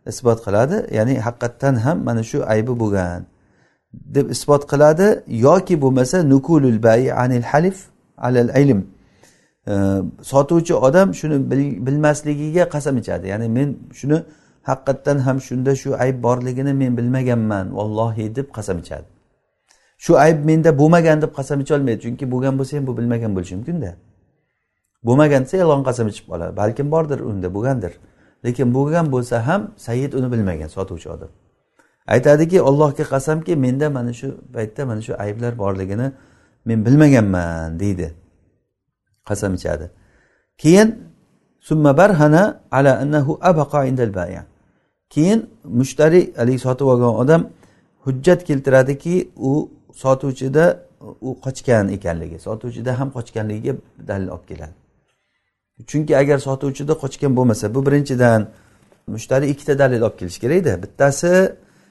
[0.06, 3.20] isbot qiladi ya'ni haqiqatdan ham mana shu aybi bo'lgan.
[4.16, 7.78] Deb isbot qiladi yoki bo'lmasa nukulul bayi anil halif
[8.18, 8.80] alal ilm.
[10.22, 11.36] Sotuvchi odam shuni
[11.86, 13.28] bilmasligiga qasam ichadi.
[13.32, 14.18] Ya'ni men shuni
[14.68, 19.06] haqiqatdan ham shunda shu ayb borligini men bilmaganman vallohi deb qasam ichadi.
[20.04, 23.90] Shu ayb menda bo'lmagan deb qasam icholmaydi chunki bo'lgan bo'lsa ham bu bilmagan bo'lishi mumkinda
[25.06, 27.92] bo'lmagan desa yolg'on qasam ichib qoladi balkim bordir unda bo'lgandir.
[28.44, 31.30] Lekin bo'lgan bo'lsa ham sayid uni bilmagan sotuvchi odam.
[32.06, 36.12] Aytadiki allohga qasamki menda mana shu paytda mana shu ayblar borligini
[36.64, 38.14] men bilmaganman deydi.
[39.28, 39.90] Qasam ichadi.
[40.58, 40.88] Keyin
[41.60, 44.42] summa barhana ala annahu abaqa indal baya.
[45.10, 47.42] Keyin mushtari haligi sotib olgan odam
[48.04, 49.70] hujjat keltiradiki u
[50.02, 50.64] sotuvchida
[51.20, 53.74] u qochgan ekanligi sotuvchida ham qochganligiga
[54.08, 54.74] dalil olib keladi.
[55.86, 58.40] Chunki agar sotuvchida qochgan bo'lmasa bu birinchidan
[59.06, 60.72] mushtari ikkita dalil olib kelishi kerakda.
[60.82, 61.32] Bittasi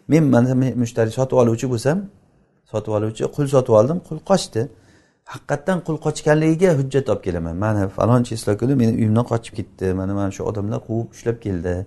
[0.07, 1.97] men mana mushtari sotib oluvchi bo'lsam
[2.71, 4.61] sotib oluvchi qul sotib oldim qul qochdi.
[5.33, 7.55] Haqiqatdan qul qochganligiga hujjat olib kelaman.
[7.65, 9.93] Mana falon число kuni meni uyimdan qochib ketdi.
[9.99, 11.85] Mana mana shu odamlar quvib ushlab keldi.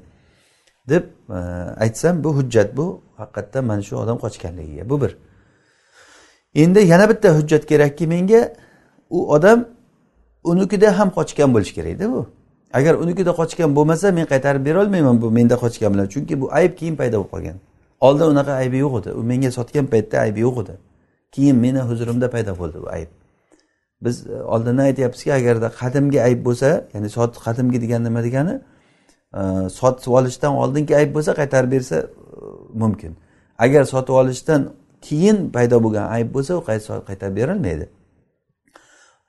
[0.88, 1.38] Deb e,
[1.84, 2.86] aytsam bu hujjat bu
[3.20, 4.90] haqiqatdan mana shu odam qochganligiga.
[4.90, 5.12] Bu bir.
[6.54, 8.42] Endi yana bitta hujjat kerakki menga
[9.10, 9.58] u odam
[10.44, 12.26] unikida ham qochgan bo'lishi kerakda bu.
[12.72, 16.06] Agar unikida qochgan bo'lmasa men qaytarib berolmayman bu menda qochgan bilan.
[16.14, 17.56] Chunki bu ayb keyin paydo bo'lib qolgan.
[18.00, 19.10] Oldin unaqa aybi yo'q edi.
[19.12, 20.74] U menga sotgan paytda aybi yo'q edi.
[21.32, 23.08] Keyin meni huzurimda paydo bo'ldi bu ayb.
[24.00, 28.54] Biz e, oldindan aytyapmizki agarda qadimgi ayb bo'lsa ya'ni sot qadimgi degani nima degani
[29.34, 29.40] e,
[29.78, 32.06] sotib olishdan oldingi ayb bo'lsa qaytarib bersa e,
[32.82, 33.16] mumkin.
[33.58, 34.70] Agar sotib olishdan
[35.02, 36.62] keyin paydo bo'lgan ayb bo'lsa u
[37.08, 37.88] qaytarib berilmaydi.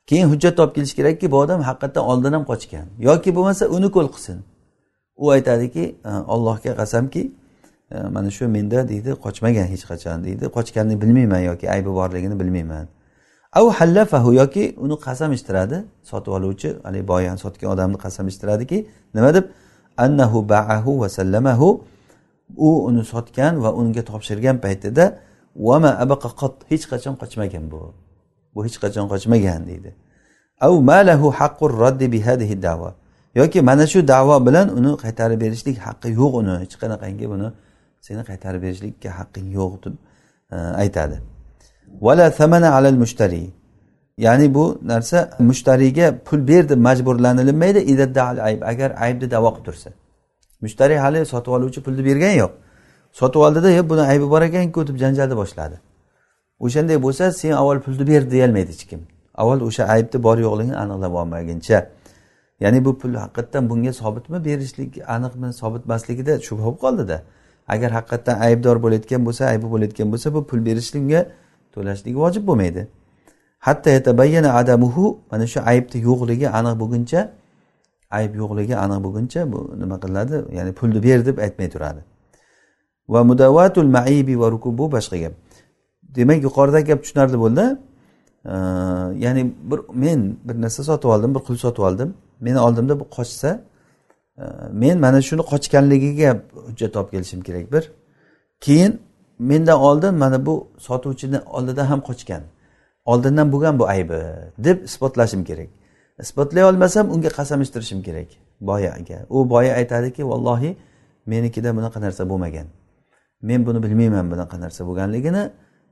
[0.08, 2.86] Keyin hujjat olib kelish kerakki bu odam haqiqatdan oldin ham qochgan.
[3.00, 4.38] Yoki bo'lmasa uni ko'l qilsin.
[5.24, 5.96] U aytadiki
[6.34, 7.32] allohga qasamki
[7.92, 10.46] E, mana shu menda deydi qochmagan hech qachon deydi.
[10.58, 12.88] Qochganini bilmayman yoki aybi borligini bilmayman.
[13.60, 15.78] Av hallafahu yoki uni qasam ichtiradi
[16.10, 18.78] sotib oluvchi haligi boyani sotgan odamni qasam ichtiradiki
[19.16, 19.46] nima deb?
[19.98, 21.68] Annahu baahu va sallamahu
[22.58, 25.06] u uni sotgan va unga topshirgan paytida
[25.68, 27.80] vama abaqa qot hech qachon qochmagan bu.
[28.54, 29.92] Bu hech qachon qochmagan deydi.
[30.68, 32.90] Av malahu haqqur raddi bihadihi da'vo
[33.36, 37.50] yoki mana shu davo bilan uni qaytarib berishlik haqqi yo'q uni hech qanaqangi buni
[38.02, 39.96] seni qaytarib berishlikka haqqing yo'q deb
[40.84, 41.18] aytadi.
[42.02, 43.44] Vala thamana alal mushtari.
[44.18, 47.80] Ya'ni bu narsa mushtariyga pul ber deb majburlanilinmaydi
[48.50, 48.62] ayb.
[48.72, 49.90] Agar aybni davo qilib tursa.
[50.62, 52.52] Mushtariy hali sotib oluvchi pulni bergani yo'q.
[53.12, 55.78] Sotib oldida buni aybi bor ekanku deb janjalni boshladi.
[56.60, 59.02] O'shanday bo'lsa sen avval pulni ber deyolmaydi hech kim.
[59.42, 61.80] Avval o'sha aybni bor yo'qligini aniqlab olmaguncha.
[62.64, 67.18] Ya'ni bu pul haqiqatdan bunga sobitmi berishlik aniqmi sobit emasligida shubha bo'lib qoldida.
[67.74, 71.22] Agar haqiqatdan aybdor bo'layotgan bo'lsa aybi bo'layotgan bo'lsa bu pul berishlik unga
[71.74, 72.82] to'lashlik vojib bo'lmaydi.
[73.68, 77.22] Hatto yatabayyana adamuhu mana shu aybni yo'qligi aniq bo'lguncha
[78.18, 80.36] ayb yo'qligi aniq bo'lguncha bu nima qilinadi?
[80.58, 82.02] Ya'ni pulni ber deb aytmay turadi.
[83.14, 85.34] Va mudavatul maibi va ruku bu boshqa gap.
[86.16, 87.66] Demak yuqoridagi gap tushunarli bo'ldi.
[89.24, 92.10] Ya'ni bir men bir narsa sotib oldim bir qul sotib oldim.
[92.46, 93.50] Meni oldimda bu qochsa
[94.72, 97.72] men mana shuni qochganligiga hujjat olib kelishim kerak.
[97.74, 97.92] Bir
[98.60, 99.02] keyin
[99.40, 102.44] mendan oldin mana bu sotuvchini oldida ham qochgan
[103.06, 104.20] oldindan bo'lgan bu aybi
[104.58, 105.70] deb isbotlashim kerak.
[106.20, 108.28] Isbotlay olmasam unga qasam ichtirishim kerak.
[108.62, 110.78] Boyaga u boya aytadiki vallohi
[111.26, 112.68] menikida bunaqa narsa bo'lmagan.
[113.42, 115.44] Men buni bilmayman bunaqa narsa bo'lganligini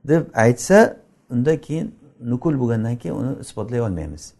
[0.04, 0.96] deb aytsa
[1.30, 4.34] unda keyin nukul bo'lgandan keyin uni isbotlay olmaymiz.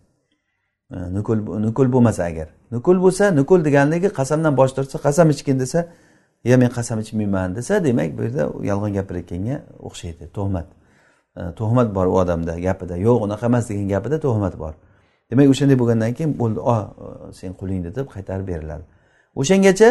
[0.90, 2.57] Nukul nukul bo'lmasa agar.
[2.72, 5.80] Nukul bo'lsa nukul deganligi qasamdan bosh tortsa qasam ichgin desa
[6.44, 9.56] yo men qasam ichmayman desa demak bu yerda yolg'on gapirayotganga
[9.88, 10.24] o'xshaydi.
[10.36, 10.66] Tuhmat.
[11.36, 12.96] E, tuhmat bor u odamda gapida.
[12.96, 14.74] Yo'q unaqa emas degan gapida tuhmat bor.
[15.30, 16.74] Demak o'shanday bo'lgandan keyin bo'ldi o
[17.40, 18.84] sen qulingni deb qaytarib beriladi.
[19.40, 19.90] O'shangacha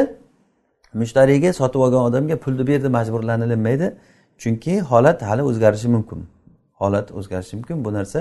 [1.02, 3.88] mushtariyga sotib olgan odamga pulni ber deb majburlanilinmaydi.
[4.42, 6.20] Chunki holat hali o'zgarishi mumkin.
[6.82, 7.86] Holat o'zgarishi mumkin.
[7.86, 8.20] Bu narsa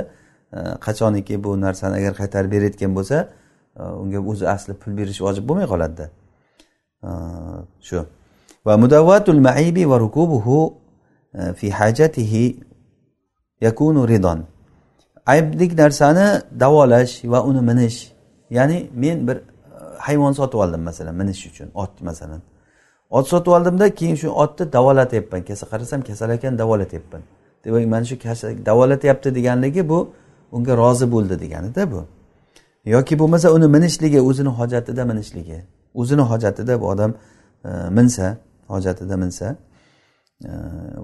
[0.57, 3.16] e, qachoniki bu narsani agar qaytarib berayotgan bo'lsa
[3.79, 6.07] unga o'zi asli pul berish vojib bo'lmay qoladida.
[7.89, 7.99] Shu.
[8.67, 10.75] Va mudavvatul maibi va rukubuhu
[11.59, 12.45] fi hajatihi
[13.61, 14.41] yakunu ridon.
[15.27, 16.27] Ayblik narsani
[16.61, 17.99] davolash va uni minish
[18.51, 19.37] ya'ni men bir
[19.99, 22.41] hayvon sotib oldim masalan minish uchun ot masalan.
[23.11, 25.41] Ot sotib oldimda keyin shu otni davolatyapman.
[25.73, 27.23] Qarasam kasal ekan davolatyapman.
[27.65, 29.99] Demak mana shu kasal davolatyapti deganligi bu
[30.53, 32.01] unga rozi bo'ldi deganida bu.
[32.87, 35.62] Yoki bo'lmasa uni minishligi o'zini hojatida minishligi.
[35.94, 37.14] O'zini hojatida bu odam
[37.64, 38.37] e, minsa
[38.68, 39.57] hojatida minsa
[40.44, 40.51] e,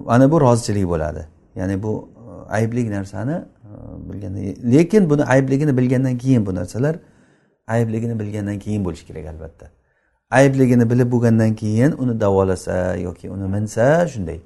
[0.07, 1.27] ana bu rozichilik bo'ladi.
[1.55, 3.43] Ya'ni bu e, ayblik narsani e,
[4.09, 4.39] bilganda
[4.77, 6.95] lekin buni aybligini bilgandan keyin bu narsalar
[7.67, 9.65] aybligini bilgandan keyin bo'lishi kerak albatta.
[10.31, 14.39] Aybligini bilib bo'lgandan keyin uni davolasa yoki uni minsa shunday.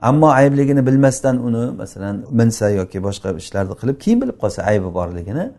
[0.00, 5.50] Ammo aybligini bilmasdan uni masalan minsa yoki boshqa ishlarni qilib keyin bilib qolsa aybi borligini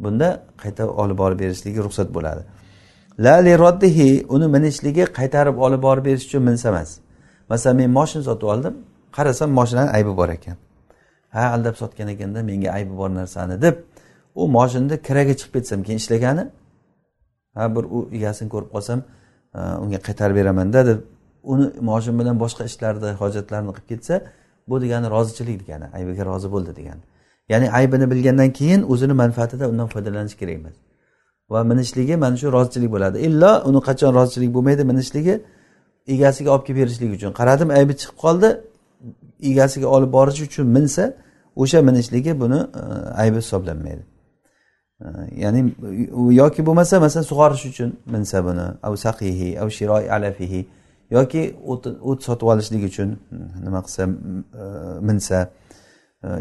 [0.00, 2.42] bunda qayta olib borib berishligi ruxsat bo'ladi.
[3.18, 6.98] La roddihi uni minishligi qaytarib olib borib berish uchun minsa emas.
[7.50, 8.74] Masalan men moshina sotib oldim
[9.16, 10.56] qarasam moshinani aybi bor ekan.
[11.34, 13.74] Ha aldab sotgan ekanda menga aybi bor narsani deb
[14.34, 16.44] u moshinani kiraga chiqib ketsam keyin ishlagani
[17.54, 18.98] ha bir u egasini ko'rib qolsam
[19.54, 20.98] e, unga qaytarib beramanda deb
[21.52, 24.14] uni moshin bilan boshqa ishlarni hojatlarni qilib ketsa
[24.68, 27.02] bu degani rozichilik degani aybiga rozi bo'ldi degani.
[27.48, 30.76] Ya'ni aybini bilgandan keyin o'zini manfaatida undan foydalanish kerak emas.
[31.50, 33.16] Va minishligi mana shu rozichilik bo'ladi.
[33.18, 35.34] Illo uni qachon rozichilik bo'lmaydi minishligi
[36.14, 37.32] egasiga olib kelib berishlik uchun.
[37.40, 38.48] Qaradim aybi chiqib qoldi.
[39.50, 41.04] Egasiga olib borish uchun minsa
[41.62, 42.82] o'sha minishligi buni e,
[43.22, 44.02] aybi hisoblanmaydi.
[45.04, 45.06] E,
[45.42, 45.60] ya'ni
[46.42, 50.60] yoki bo'lmasa masalan sug'orish uchun minsa buni av saqihi av shiroi alafihi
[51.16, 51.42] yoki
[52.10, 53.08] o't sotib olishlik uchun
[53.64, 54.02] nima qilsa
[54.62, 54.64] e,
[55.08, 55.38] minsa.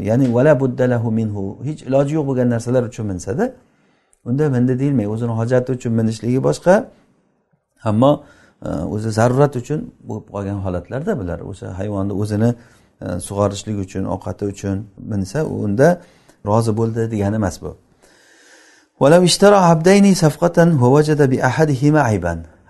[0.07, 1.43] Ya'ni vala buddalahu minhu.
[1.67, 3.45] Hech iloji yo'q bo'lgan narsalar uchun minsada
[4.27, 6.73] unda mindi deyilmaydi o'zini hojati uchun minishligi boshqa
[7.89, 8.11] ammo
[8.65, 11.39] e, o'zi zarurat uchun bo'lib qolgan holatlarda bular.
[11.51, 12.49] O'sha hayvonni o'zini
[13.05, 14.77] e, sug'orishlik uchun ovqati uchun
[15.11, 15.87] minsa unda
[16.49, 17.71] rozi bo'ldi degani emas bu.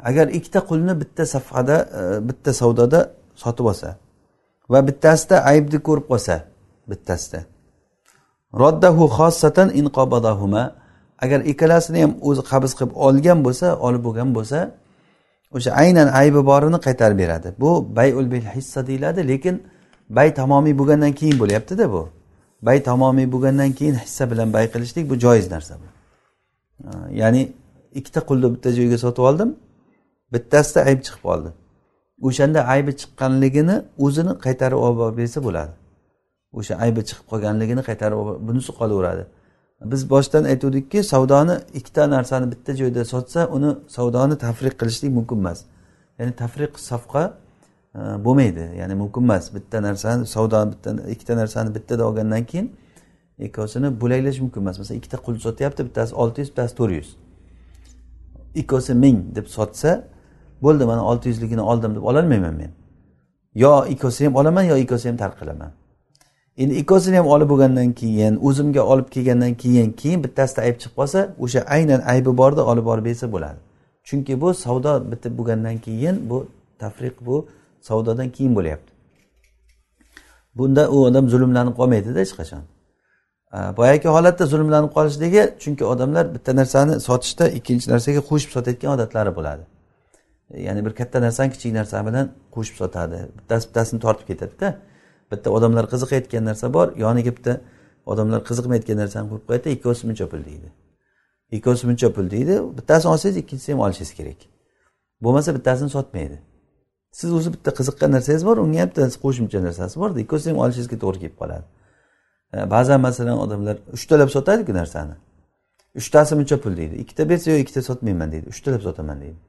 [0.09, 2.99] Agar ikkita qulni bitta safhada e, bitta savdoda
[3.43, 3.89] sotib olsa
[4.71, 6.35] va bittasida aybni ko'rib qolsa
[6.89, 7.45] bittasida.
[8.61, 10.63] Roddahu xossatan inqobadahuma.
[11.23, 14.59] Agar ikkalasini ham o'zi qabz qilib olgan bo'lsa olib bo'lgan bo'lsa
[15.55, 17.49] o'sha aynan aybi borini qaytarib beradi.
[17.59, 19.55] Bu bayul bil hissa deyiladi lekin
[20.09, 22.09] bay tamomiy bo'lgandan keyin bo'lyaptida bu.
[22.61, 25.87] Bay tamomiy bo'lgandan keyin hissa bilan bay qilishlik bu joiz narsa bu.
[27.21, 27.41] Ya'ni
[27.99, 29.49] ikkita qulni bitta joyga sotib oldim
[30.33, 31.49] bittasida ayb chiqib qoldi.
[32.27, 35.73] O'shanda aybi chiqqanligini o'zini qaytarib olib bersa bo'ladi.
[36.53, 39.23] O'sha aybi chiqib qolganligini qaytarib bunisi qolaveradi.
[39.91, 45.59] Biz boshdan aytuvdikki savdoni ikkita narsani bitta joyda sotsa uni savdoni tafriq qilishlik mumkin emas.
[46.19, 47.23] Ya'ni tafriq safqa
[47.95, 48.65] e, bo'lmaydi.
[48.79, 49.53] Ya'ni mumkin emas.
[49.55, 52.71] Bitta narsani savdoni bitta ikkita narsani bittada olgandan keyin
[53.39, 54.79] ikkovsini bo'laklash mumkin emas.
[54.79, 57.09] Masalan ikkita qul sotyapti bittasi olti yuz bittasi to'rt yuz.
[58.55, 59.91] Ikkovsi ming deb sotsa
[60.63, 62.71] bo'ldi mana olti yuzligini oldim deb ololmayman men.
[63.55, 65.71] Yo ikkovsini ham olaman yo ikkovsini ham tark qilaman.
[66.57, 71.19] Endi ikkosini ham olib bo'lgandan keyin o'zimga olib kelgandan keyin keyin bittasida ayb chiqib qolsa
[71.39, 73.59] o'sha aynan aybi borda olib borib bersa bo'ladi.
[74.03, 76.47] Chunki bu savdo bitib bo'lgandan keyin bu
[76.79, 77.47] tafriq bu
[77.81, 78.91] savdodan keyin bo'lyapti.
[80.55, 82.63] Bunda u odam zulmlanib qolmaydida hech qachon.
[83.77, 89.63] Boyagi holatda zulmlanib qolishligi chunki odamlar bitta narsani sotishda ikkinchi narsaga qo'shib sotayotgan odatlari bo'ladi.
[90.53, 93.17] E, ya'ni bir katta narsani kichik narsa bilan qo'shib sotadi.
[93.37, 94.67] Bittasi bittasini tortib ketadida
[95.33, 97.53] bitta odamlar qiziqayotgan narsa bor yoniga bitta
[98.11, 100.69] odamlar qiziqmayotgan narsani qo'yib qo'yadida ikkovsi buncha pul deydi.
[101.57, 104.39] Ikkovsi buncha pul deydi bittasini olsangiz ikkinchisini ham olishingiz kerak.
[105.23, 106.37] Bo'lmasa bittasini sotmaydi.
[107.19, 110.97] Siz o'zi bitta qiziqqan narsangiz bor unga ham bitta qo'shimcha narsasi borda ikkovsini ham olishingizga
[111.03, 111.65] to'g'ri kelib qoladi.
[112.53, 115.15] E, ba'zan masalan odamlar uchtalab sotadiku narsani.
[115.99, 119.39] Uchtasi buncha pul deydi ikkita bersa yo'q ikkita sotmayman deydi uchtalab sotaman deydi.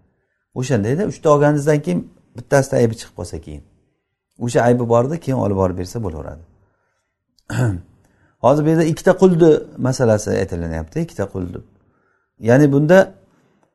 [0.61, 2.01] O'shandayda uchta olganingizdan keyin
[2.37, 3.63] bittasida aybi chiqib qolsa keyin.
[4.39, 6.43] O'sha aybi borda keyin olib borib bersa bo'laveradi.
[8.45, 11.45] Hozir bu yerda ikkita qulni masalasi aytilinyapti ikkita qul
[12.39, 12.99] ya'ni bunda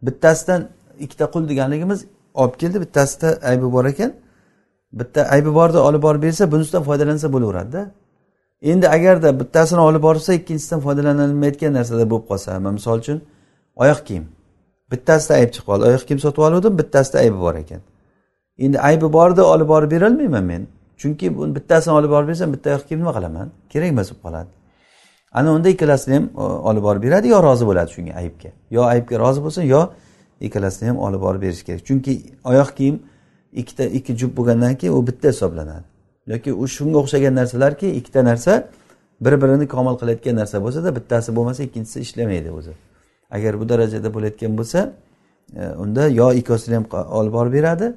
[0.02, 0.68] bittasidan
[1.00, 4.14] ikkita qul deganligimiz olib keldi bittasida aybi bor ekan.
[4.94, 7.92] Bitta aybi borni olib borib bersa bunisidan foydalansa bo'laveradida
[8.62, 13.22] endi agarda bittasini olib borsa ikkinchisidan foydalanilmayotgan narsada bo'lib qolsa misol uchun
[13.76, 14.26] oyoq kiyim.
[14.92, 17.82] Bittasida ayb chiqib qoldi oyoq kiyim sotib olgandim bittasida aybi bor ekan.
[18.60, 20.68] Endi aybi borda olib borib berolmayman men.
[20.98, 23.48] Chunki buni bittasini olib borib bersam bitta oyoq kiyim nima qilaman?
[23.70, 24.50] Kerak emas bo'lib qoladi.
[25.32, 28.50] Ana unda ikkalasini ham e, olib borib beradi yo rozi bo'ladi shunga aybga?
[28.72, 29.82] Yo aybga rozi bo'lsin yo
[30.42, 31.86] ikkalasini ham olib borib berish kerak.
[31.86, 33.00] Chunki oyoq kiyim
[33.54, 35.86] ikkita ikki juft bo'lgandan keyin u bitta hisoblanadi.
[36.28, 38.54] Yoki u shunga o'xshagan narsalarki ikkita narsa
[39.22, 42.74] bir birini komil qilayotgan narsa bo'lsada bittasi bo'lmasa ikkinchisi ishlamaydi o'zi.
[43.32, 44.80] Agar bu darajada bo'layotgan bo'lsa
[45.56, 46.86] e, unda yo ikkovsini ham
[47.20, 47.94] olib borib beradi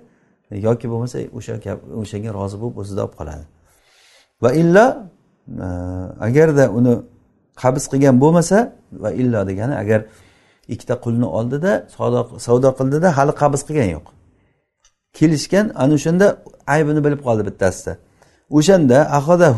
[0.66, 1.52] yoki bo'lmasa o'sha
[2.02, 3.44] o'shanga rozi bo'lib o'zida olib qoladi.
[4.42, 4.86] Va illo
[5.66, 5.68] e,
[6.28, 6.94] agarda uni
[7.62, 8.58] qabz qilgan bo'lmasa
[9.02, 10.00] va illo degani agar
[10.74, 11.72] ikkita qulni oldida
[12.46, 14.06] savdo qildida hali qabz qilgan yo'q.
[15.18, 16.26] Kelishgan ana o'shanda
[16.74, 17.92] aybini bilib qoldi bittasida.
[18.58, 18.98] O'shanda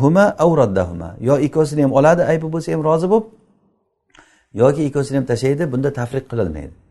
[0.01, 3.27] huma avroddahuma yo ikkovsini ham oladi aybi bo'lsa ham rozi bo'lib
[4.61, 6.84] yoki ikkovsini ham tashlaydi bunda tafriq qilolmaydi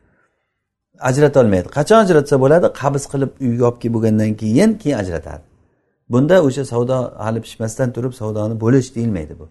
[1.01, 1.69] ajratolmaydi.
[1.69, 2.67] Qachon ajratsa bo'ladi?
[2.81, 5.43] Qabz qilib uyga olib kelib bo'lgandan keyin keyin ajratadi.
[6.13, 9.49] Bunda o'sha savdo hali pishmasdan turib savdoni bo'lish deyilmaydi bu.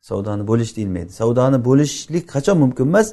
[0.00, 1.10] Savdoni bo'lish deyilmaydi.
[1.20, 3.08] Savdoni bo'lishlik qachon mumkin emas?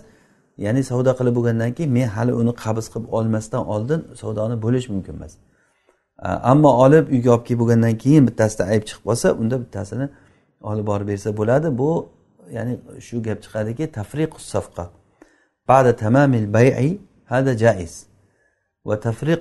[0.57, 5.13] Ya'ni savdo qilib bo'lgandan keyin men hali uni qabz qilib olmasdan oldin savdoni bo'lish mumkin
[5.19, 5.33] emas.
[6.51, 10.05] Ammo olib uyga olib kelib bo'lgandan keyin bittasida ayb chiqib qolsa unda bittasini
[10.69, 11.67] olib borib bersa bo'ladi.
[11.81, 11.89] Bu
[12.57, 12.73] ya'ni
[13.07, 14.85] shu gap chiqadiki tafriq safqa.
[15.67, 16.91] Ba'da tamamil bay'i
[17.33, 18.05] هذا jaiz.
[18.85, 18.95] Va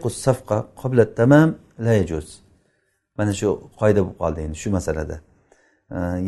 [0.07, 2.43] الصفقة safqa التمام tamam la yajuz.
[3.19, 3.49] Mana shu
[3.81, 5.21] qoida bo'lib qoldi endi shu masalada.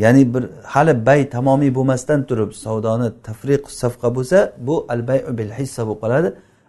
[0.02, 5.52] Ya'ni bir hali bay tamomiy bo'lmasdan turib savdoni tafriq safqa bo'lsa bu al bayu bil
[5.58, 6.28] hissa bo'lib qoladi.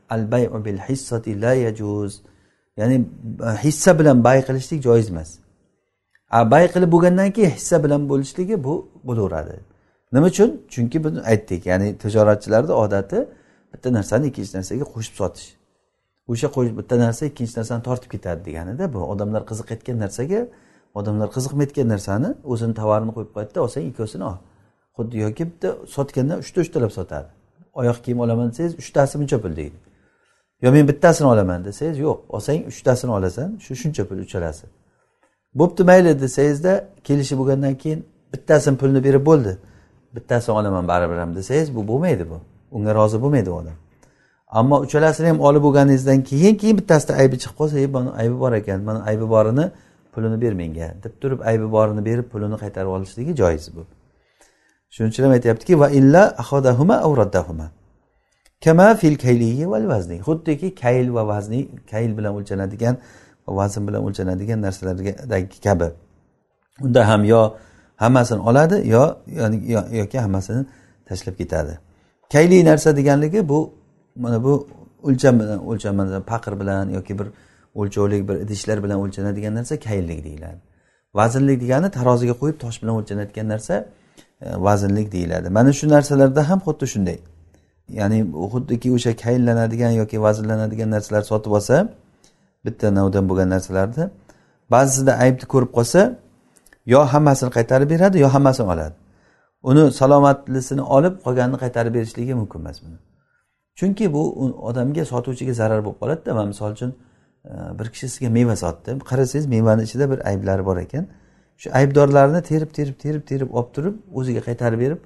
[0.09, 2.13] Al bayu bil hissati la yajuz.
[2.77, 2.97] Ya'ni
[3.47, 5.29] e, hissa bilan bay qilishlik joiz emas.
[6.53, 8.73] Bay qilib bo'lgandan keyin hissa bilan bo'lishligi bu
[9.07, 9.55] bo'laveradi.
[10.13, 10.49] Nima uchun?
[10.73, 13.19] Chunki biz aytdik ya'ni tijoratchilarni odati
[13.75, 15.47] bitta narsani ikkinchi narsaga qo'shib sotish.
[16.31, 16.47] O'sha
[16.79, 20.41] bitta narsa ikkinchi narsani tortib ketadi deganida bu odamlar qiziqayotgan narsaga
[20.99, 24.37] odamlar qiziqmayotgan narsani o'zini tovarini qo'yib qo'yadida olsang ikkovsini ol.
[24.97, 27.29] Xuddi yoki bitta sotganda uchta uchtalab sotadi.
[27.79, 29.77] Oyoq kiyim olaman desangiz uchtasi buncha pul deydi.
[30.63, 34.65] Yo men bittasini olaman desangiz yo'q olsang uchtasini olasan shu shuncha pul uchalasi.
[35.59, 36.73] Bo'pti mayli desangizda
[37.07, 37.99] kelishib bo'lgandan keyin
[38.33, 39.57] bittasini pulni berib bo'ldi.
[40.15, 42.37] Bittasini olaman baribir ham desangiz bu bo'lmaydi bu.
[42.75, 43.77] Unga rozi bo'lmaydi u odam.
[44.59, 48.53] Ammo uchalasini ham olib bo'lganingizdan keyin keyin bittasida aybi chiqib qolsa e buni aybi bor
[48.61, 49.65] ekan mana aybi borini
[50.13, 53.81] pulini ber menga deb turib aybi borini berib pulini qaytarib olishligi joiz bu.
[54.93, 57.67] Shuning uchun ham aytyaptiki va illa ahodahuma avraddahuma
[58.65, 60.17] kama fil kayliyi val vazni.
[60.27, 61.59] Xuddiki kayl va vazni
[61.91, 62.95] kayl bilan o'lchanadigan
[63.47, 65.87] va vazn bilan o'lchanadigan narsalardagi kabi.
[66.85, 67.41] Unda ham yo
[68.03, 69.03] hammasini oladi yo
[70.01, 70.65] yoki hammasini
[71.09, 71.73] tashlab ketadi.
[72.33, 73.73] Kayli narsa deganligi bu
[74.15, 74.67] mana bu
[75.03, 77.27] o'lcham bilan o'lcham paqir bilan yoki bir
[77.75, 80.59] o'lchovlik bir idishlar bilan o'lchanadigan narsa kayllik deyiladi.
[81.13, 83.75] Vaznlik degani taroziga qo'yib tosh bilan o'lchanadigan narsa
[84.41, 85.49] e, vaznlik deyiladi.
[85.49, 87.17] Mana shu narsalarda ham xuddi shunday.
[87.99, 88.19] Ya'ni
[88.53, 91.75] xuddiki o'sha kayllanadigan yoki vaznlanadigan narsalar sotib olsa
[92.65, 94.05] bitta navdan bo'lgan narsalarni
[94.73, 96.01] ba'zisida aybni ko'rib qolsa
[96.93, 98.95] yo hammasini qaytarib beradi yo hammasini oladi.
[99.69, 102.97] Uni salomatlisini olib qolganini qaytarib berishligi mumkin emas buni.
[103.79, 104.21] Chunki bu
[104.69, 106.33] odamga sotuvchiga zarar bo'lib qoladida.
[106.33, 106.91] Man misol uchun
[107.45, 108.89] e, bir kishi sizga meva sotdi.
[109.11, 111.05] Qarasangiz mevani ichida bir ayblari bor ekan.
[111.61, 114.99] Shu aybdorlarni terib terib terib terib olib turib o'ziga qaytarib berib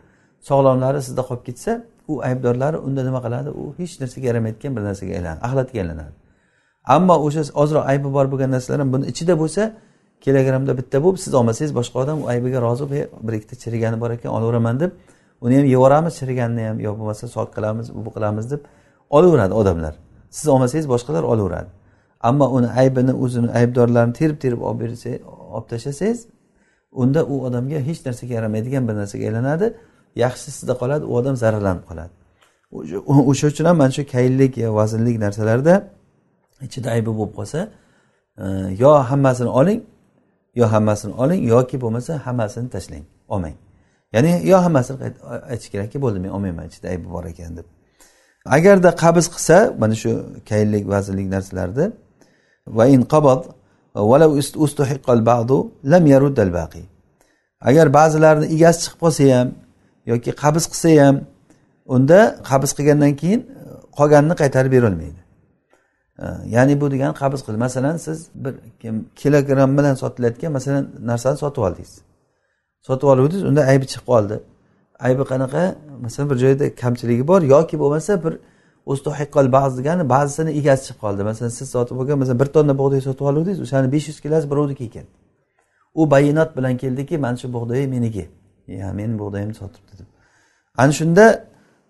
[0.50, 1.72] sog'lomlari sizda qolib ketsa
[2.12, 3.50] u aybdorlari unda nima qiladi?
[3.62, 6.12] U hech narsaga yaramayotgan bir narsaga aylanadi axlatga aylanadi.
[6.96, 9.64] Ammo o'sha ozroq aybi bor bo'lgan narsalar ham buni ichida bo'lsa
[10.26, 14.12] kilogrammda bitta bo'lib siz olmasangiz boshqa odam u aybiga rozi bo'lib bir ikkita chirigani bor
[14.12, 14.92] ekan olaveraman deb
[15.42, 18.62] uni ham yeyaveramiz chiriganini ham yo bo'lmasa sot qilamiz bu qilamiz deb
[19.10, 19.94] olaveradi odamlar.
[20.30, 21.70] Siz olmasangiz boshqalar olaveradi.
[22.22, 25.10] Ammo uni aybini o'zini aybdorlarini terib terib olib bersa
[25.56, 26.28] olib tashlasangiz
[26.92, 29.74] unda u odamga hech narsaga yaramaydigan bir narsaga aylanadi.
[30.16, 32.14] Yaxshi sizda qoladi u odam zararlanib qoladi.
[33.32, 35.74] O'sha uchun ham mana shu kayllik vaznlik narsalarda
[36.68, 37.60] ichida aybi bo'lib qolsa
[38.44, 38.46] e,
[38.82, 39.80] yo hammasini oling
[40.62, 43.06] yo hammasini oling yoki bo'lmasa hammasini tashlang.
[43.34, 43.56] Olmang.
[44.14, 44.98] Ya'ni yo hammasini
[45.52, 47.68] aytish kerakki bo'ldi men olmayman ichida aybi bor ekan deb.
[48.58, 50.12] Agarda qabz qilsa mana shu
[50.50, 51.86] kayillik vazirlik narsalarni
[52.78, 53.42] va in qabad
[55.92, 56.04] lam
[56.60, 56.84] baqi
[57.70, 59.48] agar ba'zilarini egasi chiqib qolsa ham
[60.12, 61.16] yoki qabz qilsa ham
[61.96, 62.20] unda
[62.50, 63.48] qabz qilgandan keyin e,
[63.98, 65.20] qolganini qaytarib berolmaydi.
[66.56, 68.54] Ya'ni bu degani qabz qil masalan siz bir
[69.16, 72.02] kilogramm bilan sotilayotgan masalan narsani sotib oldingiz.
[72.82, 74.40] Sotib oluvdingiz unda aybi chiqib qoldi.
[75.00, 75.76] Aybi qanaqa?
[76.02, 78.34] Masalan bir joyda kamchiligi bor yoki bo'lmasa bir
[78.86, 81.22] ustohiqqol ba'zi degani ba'zisini egasi chiqib qoldi.
[81.30, 84.84] Masalan siz sotib olgan masalan bir tonna bug'doy sotib oluvdingiz o'shani besh yuz kilosi birovniki
[84.90, 85.06] ekan.
[86.00, 88.26] U bayonot bilan keldiki mana shu bug'doy meniki.
[88.68, 90.10] Ya meni bug'doyimni sotibdi deb
[90.82, 91.26] ana shunda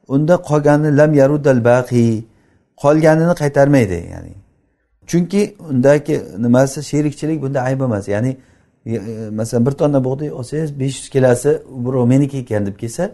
[0.07, 2.25] unda qolgani lam yarudal baqi.
[2.81, 4.33] Qolganini qaytarmaydi ya'ni.
[5.07, 8.07] Chunki undagi nimasi sherikchilik bunda ayb emas.
[8.07, 8.37] Ya'ni
[8.85, 13.11] e, e, masalan bir tonna bug'doy olsangiz besh yuz kilosi birov meniki ekan deb kelsa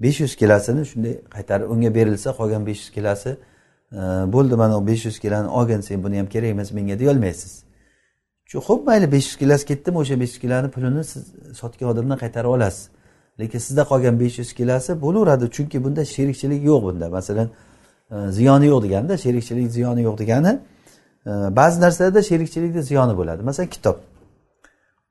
[0.00, 3.30] besh yuz kilosini shunday qaytarib unga berilsa qolgan besh yuz kilosi
[3.92, 4.00] e,
[4.34, 7.66] bo'ldi mana besh yuz kiloni olgin sen buni ham kerak emas menga deyolmaysiz
[8.50, 11.22] shu ho'p mayli besh yuz kilosi ketdimi o'sha besh yuz kiloni pulini siz
[11.60, 12.84] sotgan odamdan qaytarib olasiz.
[13.40, 17.06] Lekin sizda qolgan besh yuz kilosi bo'laveradi chunki bunda sherikchilik yo'q bunda.
[17.18, 17.48] Masalan
[18.10, 20.52] E, ziyoni yo'q deganda sherikchilik ziyoni yo'q degani
[21.26, 23.42] e, ba'zi narsalarda sherikchilikni ziyoni bo'ladi.
[23.42, 23.96] Masalan kitob.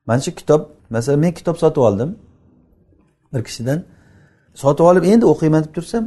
[0.06, 2.18] Mana shu kitob masalan men kitob sotib oldim.
[3.34, 3.82] Bir kishidan
[4.54, 6.04] sotib olib endi o'qiyman deb tursam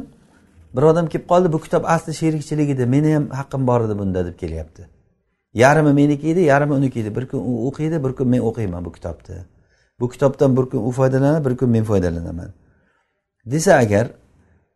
[0.76, 4.26] bir odam kelib qoldi bu kitob asli sherikchilik edi meni ham haqqim bor edi bunda
[4.26, 4.88] deb kelyapti.
[5.54, 7.16] Yarmi meniki edi yarmi uniki edi.
[7.16, 9.44] Bir kun u o'qiydi bir kun men o'qiyman bu kitobni.
[10.00, 12.50] Bu kitobdan bir kun u foydalanadi bir kun men foydalanaman.
[13.46, 14.06] Desa agar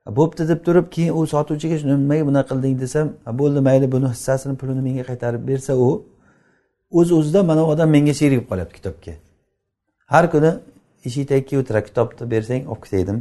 [0.07, 2.81] bo'pti deb turib keyin u sotuvchiga nimaga bunaqa qilding?
[2.81, 3.07] desam
[3.41, 6.05] bo'ldi mayli buni hissasini pulini menga qaytarib bersa u
[6.99, 9.13] o'z uz o'zidan mana bu odam menga sherik bo'lib qolyapti kitobga.
[10.13, 10.51] Har kuni
[11.07, 13.19] eshik tagiga o'tirar kitobni bersang olib ketaydim.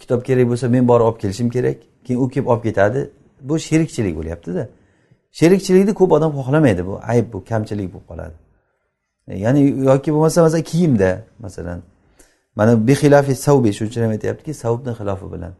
[0.00, 1.78] Kitob kerak bo'lsa men borib olib kelishim kerak.
[2.04, 3.00] Keyin u kelib olib ketadi.
[3.48, 4.62] Bu sherikchilik bo'lyaptida.
[5.38, 6.82] Sherikchilikni ko'p odam xohlamaydi.
[6.88, 8.36] Bu ayb bu kamchilik bo'lib qoladi.
[9.28, 11.10] E, ya'ni yoki bo'lmasa masalan kiyimda
[11.44, 11.78] masalan
[12.58, 15.52] mana bixilafi savbi shuning uchun ham aytyaptiki savbni xilofi bilan.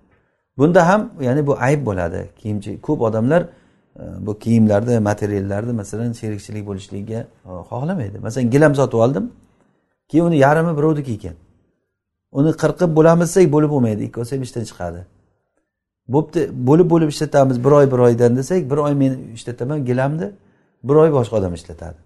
[0.61, 2.21] Bunda ham ya'ni bu ayb bo'ladi.
[2.41, 8.17] Kiyimchi ko'p odamlar e, bu kiyimlarni materiallarni masalan sherikchilik bo'lishligiga e, xohlamaydi.
[8.27, 9.25] Masalan gilam sotib oldim
[10.09, 11.37] keyin uni yarmi birovniki ekan
[12.39, 14.03] uni qirqib bo'lamiz desak bo'lib bo'lmaydi.
[14.09, 15.01] Ikkovsi ham ishdan chiqadi.
[16.15, 20.29] Bo'pti bo'lib bo'lib ishlatamiz bir oy bir oydan desak bir oy men ishlataman gilamni
[20.89, 21.99] bir oy boshqa odam ishlatadi.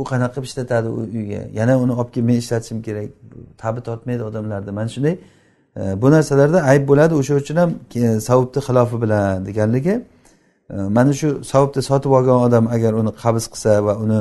[0.00, 1.42] U qanaqa qilib ishlatadi u uyga?
[1.58, 3.08] Yana uni olib kelib men ishlatishim kerak?
[3.62, 4.70] Tabi tortmaydi odamlarni.
[4.78, 5.14] Mana shunday
[5.78, 9.94] E, bu narsalarda ayb bo'ladi o'sha uchun ham e, savobni xilofi bilan deganligi
[10.70, 14.20] e, mana shu savobni sotib olgan odam agar uni qabz qilsa va uni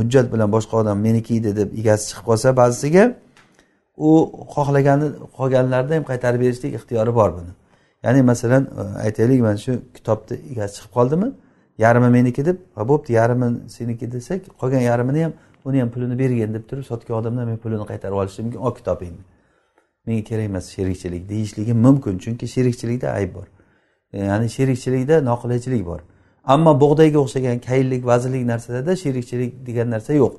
[0.00, 3.04] hujjat bilan boshqa odam meniki edi deb egasi chiqib qolsa ba'zisiga
[4.08, 4.10] u
[4.54, 5.06] xohlagani
[5.38, 7.52] qolganlarni ham qaytarib berishlik ixtiyori bor buni.
[8.04, 8.62] Ya'ni masalan
[9.06, 11.28] aytaylik mana shu kitobni egasi chiqib qoldimi?
[11.84, 15.32] Yarmi meniki deb va bo'pti yarmi seniki desak qolgan yarmini ham
[15.68, 19.24] uni ham pulini bergin deb turib sotgan odamdan men pulini qaytarib olishim mumkin ol kitobingni.
[20.08, 23.46] Menga kerak emas sherikchilik deyishligi mumkin chunki sherikchilikda ayb bor.
[24.12, 26.00] E, ya'ni sherikchilikda noqulaychilik bor.
[26.44, 30.32] Ammo bug'doyga o'xshagan kayillik vazirlik narsalarda sherikchilik degan narsa yo'q.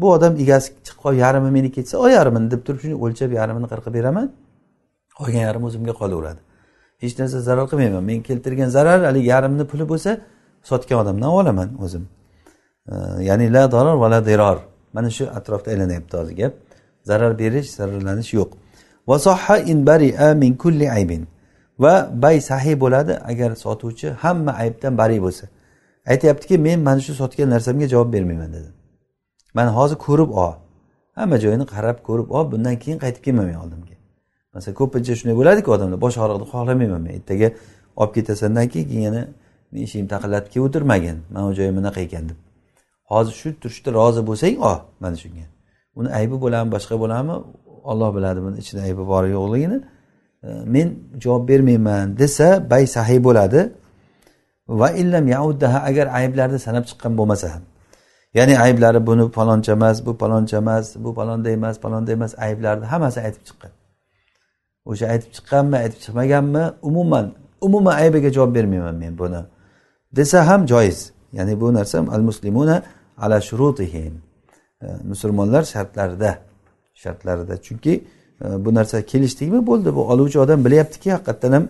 [0.00, 3.66] Bu odam egasi chiqib qolib yarmi meniki desa o yarmini deb turib shuni o'lchab yarmini
[3.72, 4.26] qirqib beraman.
[5.18, 6.40] Qolgan yarmi o'zimga qolaveradi.
[7.02, 8.04] Hech narsa zarar qilmayman.
[8.10, 10.10] Men keltirgan zarar haligi yarimni puli bo'lsa
[10.70, 12.04] sotgan odamdan olaman o'zim.
[12.92, 12.94] E,
[13.28, 14.58] ya'ni la doror va la diror
[14.92, 16.52] mana shu atrofda aylanyapti hozir gap.
[17.10, 18.50] Zarar berish zararlanish yo'q.
[19.08, 21.26] Vasoha in baria min kulli aybin.
[21.78, 25.44] Va bay sahiy bo'ladi agar sotuvchi hamma aybdan bari bo'lsa.
[26.06, 28.70] Aytyaptiki men mana shu sotgan narsamga javob bermayman dedi.
[29.54, 30.54] Mana hozir ko'rib ol.
[31.18, 32.44] Hamma joyini qarab ko'rib ol.
[32.52, 33.96] Bundan keyin qaytib kelmayman oldimga.
[34.54, 37.12] Masalan ko'pincha shunday bo'ladiku odamlar bosh og'rig'ini xohlamayman men.
[37.18, 37.48] Ertaga
[38.00, 39.22] olib ketasandan keyin keyin yana
[39.84, 41.16] eshigim taqillatib kelib o'tirmagin.
[41.32, 42.38] Mana bu joyim bunaqa ekan deb.
[43.10, 45.46] Hozir shu turishda rozi bo'lsang ol mana shunga.
[45.98, 47.36] Uni aybi bo'ladimi boshqa bo'ladimi
[47.90, 49.78] olloh biladi buni ichida aybi bor yo'qligini
[50.46, 50.88] e, men
[51.22, 53.60] javob bermayman desa bay sahiy bo'ladi.
[54.68, 57.62] Va illam yauddaha agar ayblarni sanab chiqqan bo'lmasa ham.
[58.34, 63.18] Ya'ni ayblari buni paloncha emas bu paloncha emas bu falonday emas falonday emas ayblarni hammasi
[63.26, 63.72] aytib chiqqan.
[64.90, 67.26] O'sha aytib chiqqanmi aytib chiqmaganmi umuman
[67.66, 69.42] umuman aybiga javob bermayman men buni.
[70.16, 70.98] Desa ham joiz.
[71.32, 72.76] Ya'ni bu narsa al muslimuna
[73.18, 74.14] ala shurutihim.
[74.82, 76.38] E, musulmonlar shartlarida.
[76.94, 77.62] Shartlarida.
[77.62, 78.04] Chunki
[78.44, 79.66] e, bu narsa kelishdikmi?
[79.66, 79.94] Bo'ldi.
[79.94, 81.68] Bu oluvchi odam bilyaptiki haqiqatdan ham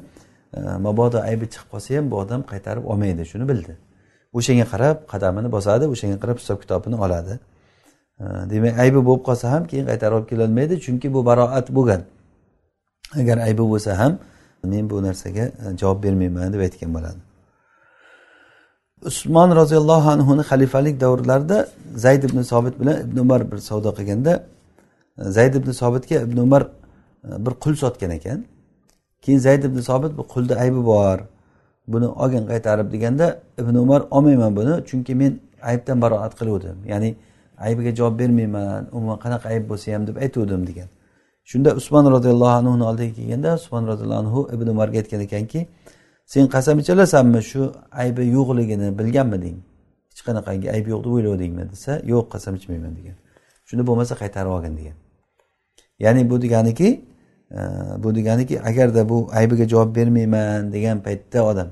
[0.57, 3.27] e, mabodo aybi chiqib qolsa ham bu odam qaytarib olmaydi.
[3.27, 3.77] Shuni bildi.
[4.33, 7.41] O'shanga qarab qadamini bosadi o'shanga qarab hisob kitobini oladi.
[8.21, 12.03] E, demak aybi bo'lib qolsa ham keyin qaytarib olib kelolmaydi chunki bu baroat bo'lgan.
[13.21, 14.13] Agar aybi bo'lsa ham
[14.65, 15.45] men bu narsaga
[15.81, 17.21] javob bermayman deb aytgan bo'ladi.
[19.11, 21.69] Usmon roziyallohu anhuni xalifalik davrlarida
[22.05, 24.33] zayd ibn sobit bilan ibn umar bir savdo qilganda
[25.19, 28.45] zayd ibn sobitga ibn umar e, bir qul sotgan ekan.
[29.23, 31.19] Keyin zayd ibn sobit bu qulda aybi bor
[31.89, 36.77] buni olgin qaytarib deganda ibn umar olmayman buni chunki men aybdan baroat qiluvdim.
[36.87, 37.17] Ya'ni
[37.59, 40.89] aybiga javob bermayman umuman qanaqa ayb bo'lsa ham deb aytuvdim degan.
[41.45, 45.61] Shunda usmon roziyallohu anhuni oldiga kelganda usmon roziyallohu anhu ibn umarga aytgan ekanki
[46.27, 47.41] sen qasam ichalasanmi?
[47.51, 47.63] Shu
[48.03, 49.57] aybi yo'qligini bilganmiding
[50.11, 53.17] hech qanaqangi ayb yo'q deb o'ylavdingmi desa yo'q qasam ichmayman degan.
[53.69, 54.97] Shunda bo'lmasa qaytarib olgin degan.
[55.99, 57.05] Ya'ni bu deganiki
[57.51, 57.59] e,
[57.99, 61.69] bu deganiki agarda bu aybiga javob bermayman degan paytda odam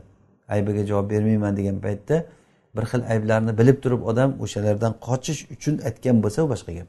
[0.49, 2.25] aybiga javob bermayman degan paytda
[2.77, 6.89] bir xil ayblarni bilib turib odam o'shalardan qochish uchun aytgan bo'lsa u boshqa gap.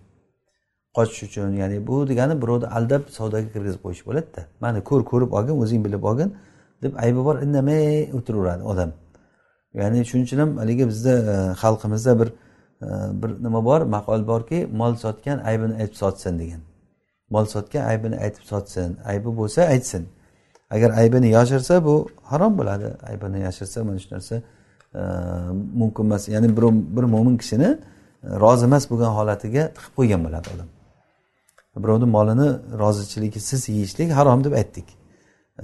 [0.97, 4.41] Qochish uchun ya'ni bu degani birovni aldab savdoga kirgizib qo'yish bo'ladida.
[4.63, 6.29] Mana ko'r ko'rib olgin o'zing bilib olgin
[6.83, 7.83] deb aybi bor indamay
[8.17, 8.91] o'tiraveradi odam.
[9.79, 12.29] Ya'ni shuning uchun ham haligi bizda e, xalqimizda bir
[12.85, 12.87] e,
[13.21, 16.61] bir nima bor maqol borki mol sotgan aybini aytib sotsin degan.
[17.33, 18.97] Mol sotgan aybini aytib sotsin.
[19.11, 20.03] Aybi bo'lsa aytsin.
[20.69, 22.87] Agar aybini yashirsa bu harom bo'ladi.
[23.09, 24.35] Aybini yashirsa mana shu narsa
[24.95, 25.01] e,
[25.81, 26.27] mumkin emas.
[26.27, 26.63] Ya'ni bir
[26.97, 27.69] bir mo'min kishini
[28.23, 30.69] e, rozi emas bo'lgan holatiga tiqib qo'ygan bo'ladi odam.
[31.83, 32.49] Birovni molini
[32.81, 34.87] rozichiligisiz yeyishlik harom deb aytdik.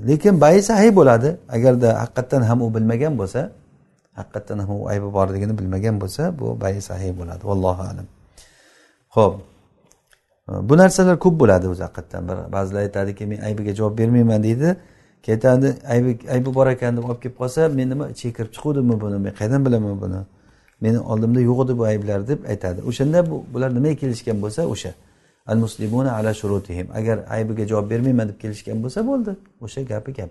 [0.07, 1.29] Lekin bais ayb bo'ladi.
[1.49, 3.41] Agarda haqiqatdan ham u bilmagan bo'lsa
[4.19, 7.43] haqiqatdan ham u aybi borligini bilmagan bo'lsa bu bayi sahiy bo'ladi.
[7.49, 8.07] Vallohu alam.
[9.15, 9.33] Ho'p
[10.47, 12.27] bu narsalar ko'p bo'ladi o'zi haqiqatdan.
[12.27, 14.75] Bir ba'zilar aytadiki men aybiga javob bermayman deydi.
[15.23, 19.17] Ketadi aybi aybi bor ekan deb olib kelib qolsa men nima ichiga kirib chiquvdimmi buni?
[19.25, 20.21] Men qayerdan bilaman buni?
[20.81, 22.81] Meni oldimda yo'q edi bu ayblar deb aytadi.
[22.89, 24.91] O'shanda bu bular nimaga kelishgan bo'lsa o'sha
[25.47, 29.31] al muslimuna ala shurutihim agar aybiga javob bermayman deb kelishgan bo'lsa bo'ldi.
[29.61, 30.29] O'sha gapi gap.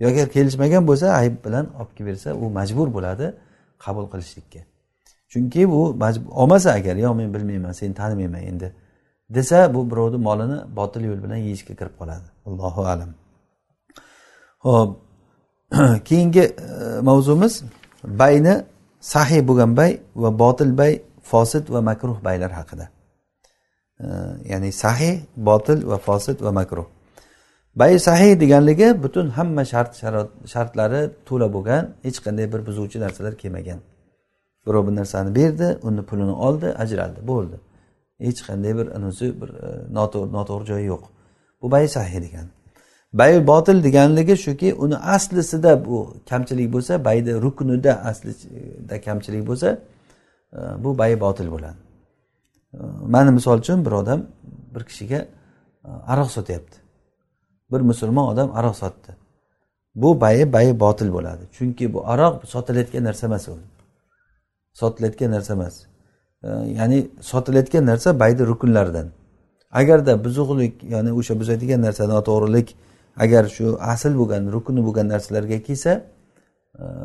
[0.00, 3.26] Yo agar kelishmagan bo'lsa ayb bilan olib kelib bersa u majbur bo'ladi
[3.84, 4.60] qabul qilishlikka.
[5.32, 5.80] Chunki bu
[6.30, 8.72] olmasa agar yo men bilmayman seni tanimayman endi
[9.34, 12.26] desa bu birovni molini botil yo'l bilan yeyishga kirib qoladi.
[12.46, 13.10] Allohu alam.
[14.58, 14.90] Ho'p
[16.08, 17.62] keyingi e, mavzumiz
[18.04, 18.54] bayni
[19.00, 22.88] sahiy bo'lgan bay va botil bay fosil va makruh baylar haqida.
[24.00, 24.06] E,
[24.52, 26.86] ya'ni sahiy botil va fosil va makruh.
[27.76, 29.90] Bay sahiy deganligi butun hamma shart
[30.52, 33.80] shartlari to'la bo'lgan hech qanday bir buzuvchi narsalar kelmagan.
[34.66, 37.56] Birov bir narsani berdi uni pulini oldi ajraldi bo'ldi.
[38.26, 39.68] Hech qanday bir unisi bir e,
[39.98, 41.02] noto'g'ri noto'g'ri joyi yo'q.
[41.62, 42.46] Bu bay sahiy degan.
[43.12, 49.68] Bay botil deganligi shuki uni aslisida bu kamchilik bo'lsa bayni ruknida aslida kamchilik bo'lsa
[50.52, 51.78] e, bu bay botil bo'ladi.
[52.74, 52.78] E,
[53.14, 54.20] mani misol uchun bir odam
[54.74, 55.20] bir kishiga
[55.84, 56.76] e, aroq sotyapti.
[57.72, 59.16] Bir musulmon odam aroq sotdi.
[59.94, 61.44] Bu bayi bayi botil bo'ladi.
[61.52, 63.58] Chunki bu aroq sotilayotgan narsa emas u.
[64.72, 65.89] Sotilayotgan narsa emas.
[66.78, 69.06] Ya'ni sotilayotgan narsa bayni rukunlaridan
[69.72, 72.68] agarda buzuqlik ya'ni o'sha buzadigan narsa noto'g'rilik
[73.16, 75.92] agar shu asl bo'lgan rukuni bo'lgan narsalarga kelsa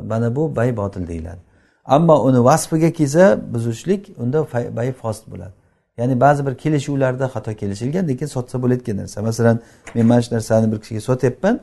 [0.09, 1.41] mana bu bay botil deyiladi
[1.85, 5.53] ammo uni vasfiga kelsa buzishlik unda bay fost bo'ladi
[5.97, 9.59] ya'ni ba'zi bir kelishuvlarda xato kelishilgan lekin sotsa bo'layotgan narsa masalan
[9.95, 11.59] men mana shu narsani bir kishiga sotyapman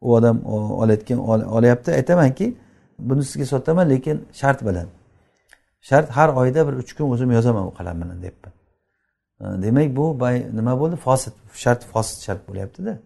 [0.00, 0.36] u odam
[0.82, 1.18] olayotgan
[1.56, 2.46] olyapti aytamanki
[2.98, 4.86] buni sizga sotaman lekin shart bilan.
[5.88, 8.52] Shart har oyda bir uch kun o'zim yozaman u qalam bilan deyapman
[9.62, 10.18] demak bu
[10.58, 10.96] nima bo'ldi?
[10.96, 12.98] Fosit shart fosit shart bo'lyaptida.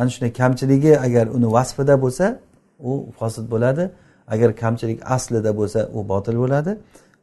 [0.00, 2.38] Ana shunday kamchiligi agar uni vasfida bo'lsa
[2.78, 3.90] u fosit bo'ladi.
[4.34, 6.72] Agar kamchilik aslida bo'lsa u botil bo'ladi.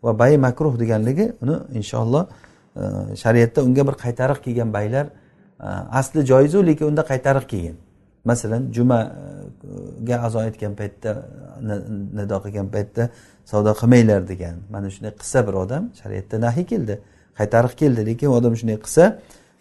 [0.03, 2.23] Va bay makruh deganligi uni inshaalloh
[2.75, 2.81] e,
[3.23, 5.05] shariatda unga bir qaytariq kelgan baylar
[5.59, 5.67] e,
[5.99, 7.77] asli joizu lekin unda qaytariq kelgan
[8.25, 8.99] masalan juma
[10.07, 11.11] ga azo aytgan paytda
[12.19, 13.03] nido qilgan paytda
[13.51, 14.55] savdo qilmanglar degan.
[14.73, 16.95] Mana shunday qilsa bir odam shariatda nahiy keldi
[17.39, 19.03] qaytariq keldi lekin odam shunday qilsa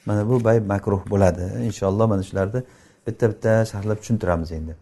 [0.09, 1.45] mana bu bay makruh bo'ladi.
[1.69, 2.61] Inshaalloh mana shularni
[3.07, 4.73] bitta bitta sharhlab tushuntiramiz endi.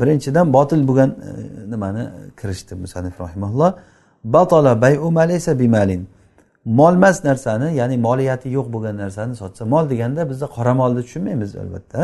[0.00, 1.10] Birinchidan botil bo'lgan
[1.72, 2.04] nimani
[2.40, 3.70] kirishdi musanif rahimalloh
[4.24, 6.02] batola bayu malaysa bimalin.
[6.64, 12.00] Molmas narsani ya'ni moliyati yo'q bo'lgan narsani sotsa mol deganda bizda qora molni tushunmaymiz albatta.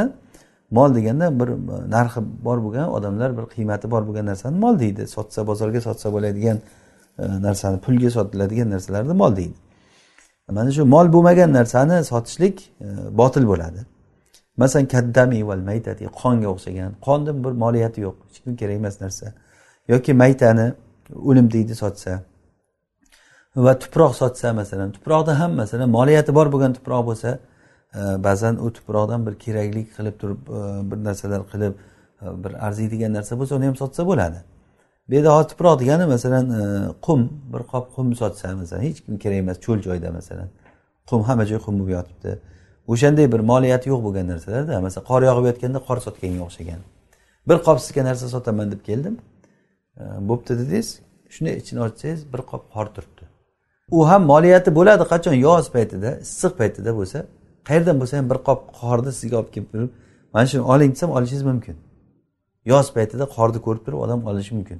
[0.78, 1.56] Mol deganda bir e,
[1.96, 5.02] narxi bor bo'lgan odamlar bir qiymati bor bo'lgan narsani mol deydi.
[5.16, 6.58] Sotsa bozorga sotsa bo'ladigan
[7.18, 9.56] e, narsani pulga sotiladigan narsalarni mol deydi.
[10.56, 12.86] Mana shu mol bo'lmagan narsani sotishlik e,
[13.20, 13.80] botil bo'ladi.
[14.56, 16.90] Masalan kaddami val maytati qonga o'xshagan.
[17.06, 19.26] Qonni bir moliyati yo'q hech kim kerak emas narsa.
[19.92, 20.66] Yoki maytani
[21.28, 22.12] o'lim deydi sotsa.
[23.56, 27.30] Va tuproq sotsa masalan tuproqda ham masalan moliyati bor bo'lgan tuproq bo'lsa
[27.94, 31.74] ba'zan u tuproqdan bir keraklik qilib turib e, bir narsalar qilib
[32.22, 34.40] e, bir arziydigan narsa bo'lsa uni ham sotsa bo'ladi.
[35.08, 36.62] Bu yerda hozir tuproq degani masalan e,
[37.06, 37.20] qum
[37.52, 40.48] bir qop qum sotsa masalan hech kim kerak emas cho'l joyda masalan.
[41.10, 42.38] Qum hamma joy qum bo'lib yotibdi.
[42.92, 46.80] O'shanday bir moliyati yo'q bo'lgan narsalarda masalan qor yog'ib yotganda qor sotganga o'xshagan.
[47.48, 49.14] Bir qop sizga narsa sotaman deb keldim.
[50.28, 50.88] Bo'pti dedingiz
[51.34, 53.24] shunday ichini ochsangiz bir qop qor turibdi.
[53.96, 55.34] U ham moliyati bo'ladi qachon?
[55.46, 57.18] Yoz paytida issiq paytida bo'lsa
[57.68, 59.90] qayerdan bo'lsa ham bir qop qorni sizga olib kelib turib
[60.34, 61.76] mana shuni oling desam olishingiz mumkin.
[62.72, 64.78] Yoz paytida qorni ko'rib turib odam olishi mumkin.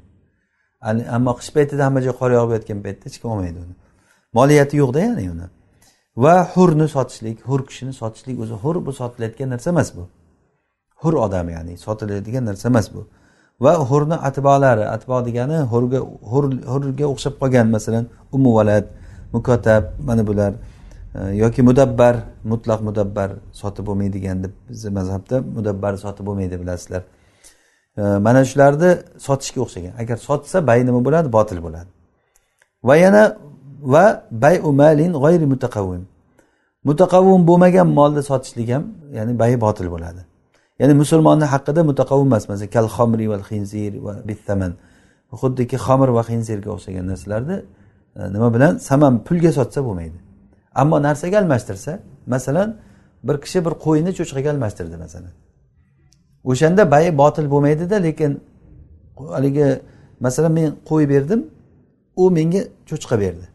[1.17, 3.75] Ammo qish paytida hamma joy qor yog'ib yotgan paytda hech kim olmaydi uni.
[4.39, 5.47] Moliyati yo'qda ya'ni uni.
[6.25, 10.05] Va hurni sotishlik hur kishini sotishlik o'zi hur bu sotilayotgan narsa emas bu.
[11.03, 13.01] Hur odam ya'ni sotiladigan narsa emas bu.
[13.65, 16.01] Va hurni atbolari atbo degani hurga
[16.73, 18.05] hurga o'xshab qolgan masalan
[18.37, 18.85] umuvalad
[19.35, 20.53] mukotab mana bular.
[21.15, 27.03] Yoki mudabbar mutlaq mudabbar sotib bo'lmaydigan deb bizni mazhabda mudabbar sotib bo'lmaydi bilasizlar.
[28.27, 28.91] Mana shularni
[29.27, 29.93] sotishga o'xshagan.
[30.03, 31.91] Agar sotsa bay nima bo'ladi botil bo'ladi.
[32.89, 33.23] Va yana
[33.95, 36.03] va bay umalin g'ayri mutaqavvim
[36.89, 38.85] mutaqavvim bo'lmagan molni sotishlik ham
[39.17, 40.21] ya'ni bayi botil bo'ladi.
[40.81, 44.73] Ya'ni musulmonni haqida mutaqavvim emas masalan kal xomri val xinzir va bittaman
[45.41, 47.57] xuddiki xomir va xinzirga o'xshagan narsalarni
[48.19, 48.73] e, nima bilan?
[48.89, 50.19] Saman pulga sotsa bo'lmaydi.
[50.75, 52.77] Ammo narsaga almashtirsa masalan
[53.25, 55.33] bir kishi bir qo'yni cho'chqaga almashtirdi masalan.
[56.45, 58.41] O'shanda bayi botil bo'lmaydida lekin
[59.37, 59.81] haligi
[60.21, 61.41] masalan men qo'y berdim
[62.17, 63.47] u menga cho'chqa berdi.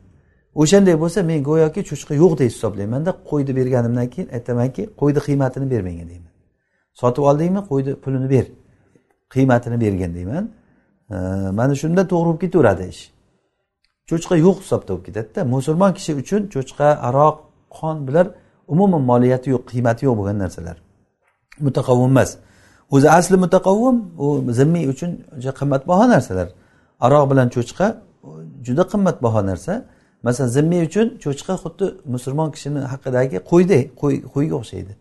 [0.56, 5.82] O'shanday bo'lsa men go'yoki cho'chqa yo'q deb hisoblaymanda qo'yni berganimdan keyin aytamanki qo'yni qiymatini ber
[5.90, 6.32] menga deyman.
[7.02, 8.46] Sotib oldingmi qo'yni pulini ber
[9.34, 10.44] qiymatini bergin deyman.
[11.60, 13.02] Mana shunda to'g'ri bo'lib ketaveradi ish.
[14.10, 15.40] Cho'chqa yo'q hisobda bo'lib ketadida.
[15.56, 17.36] Musulmon kishi uchun cho'chqa aroq
[17.78, 18.26] qon bular
[18.74, 20.78] umuman moliyati yo'q qiymati yo'q bo'lgan narsalar.
[21.66, 22.30] Mutaqavvim emas.
[22.96, 24.28] O'zi asli mutaqavvim u
[24.60, 26.48] zimmiy uchun juda qimmatbaho narsalar.
[27.06, 27.88] Aroq bilan cho'chqa
[28.68, 29.74] juda qimmatbaho narsa.
[30.26, 33.84] Masalan zimmiy uchun cho'chqa xuddi musulmon kishini haqidagi qo'ydek
[34.34, 34.94] qo'yga o'xshaydi.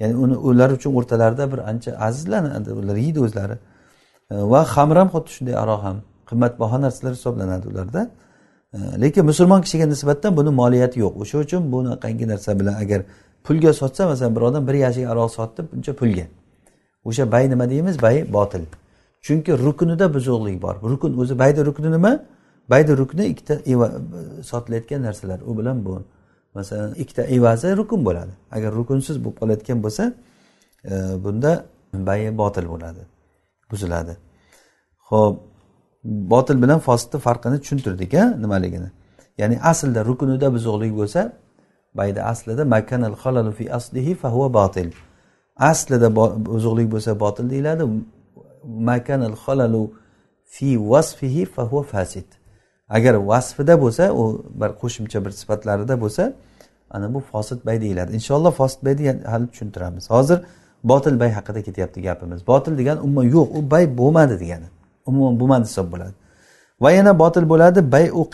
[0.00, 3.56] Ya'ni uni ular uchun o'rtalarida bir ancha azizlanadi ular yeydi o'zlari.
[4.52, 5.96] Va xamir ham xuddi shunday aroq ham.
[6.30, 8.10] Qimmatbaho narsalar hisoblanadi ularda.
[8.74, 11.14] E, lekin musulmon kishiga nisbatan buni moliyati yo'q.
[11.22, 13.00] O'sha uchun bunaqangi narsa bilan agar
[13.44, 16.26] pulga sotsa masalan bir odam bir yashik aroq sotdi buncha pulga.
[17.04, 18.02] O'sha bay nima deymiz?
[18.02, 18.64] Bay botil.
[19.26, 20.74] Chunki ruknida buzuqlik bor.
[20.82, 22.12] Rukn o'zi bayni rukni nima?
[22.70, 23.54] Bayni rukni ikkita
[24.42, 25.40] sotilayotgan narsalar.
[25.40, 26.02] U bilan bu
[26.54, 28.32] masalan ikkita evazi rukn bo'ladi.
[28.50, 30.12] Agar rukunsiz bo'lib qolayotgan bo'lsa
[30.84, 33.02] e, bunda bayi botil bo'ladi
[33.70, 34.16] buziladi.
[35.08, 35.49] Ho'p
[36.04, 38.90] botil bilan fosidni farqini tushuntirdik a nimaligini.
[39.38, 41.32] Ya'ni aslida rukunida buzuqlik bo'lsa
[41.94, 44.92] bayda aslida makanal halalu fi aslihi fahuva botil.
[45.56, 47.84] Aslida buzuqlik bo'lsa botil deyiladi
[48.64, 49.92] makanal halalu
[50.44, 52.28] fi vasfihi fahuva fasid.
[52.88, 56.32] Agar vasfida bo'lsa u bir qo'shimcha bir sifatlarida bo'lsa
[56.90, 58.10] ana bu fosid bay deyiladi.
[58.18, 60.10] Inshaalloh fosid bayni hali tushuntiramiz.
[60.10, 60.38] Hozir
[60.84, 62.46] botil bay haqida ketyapti gapimiz.
[62.46, 64.68] Botil degani umuman yo'q u bay bo'lmadi degani.
[65.06, 66.14] Umuman bo'lmadi hisob bo'ladi.
[66.80, 68.28] Va yana botil bo'ladi bayu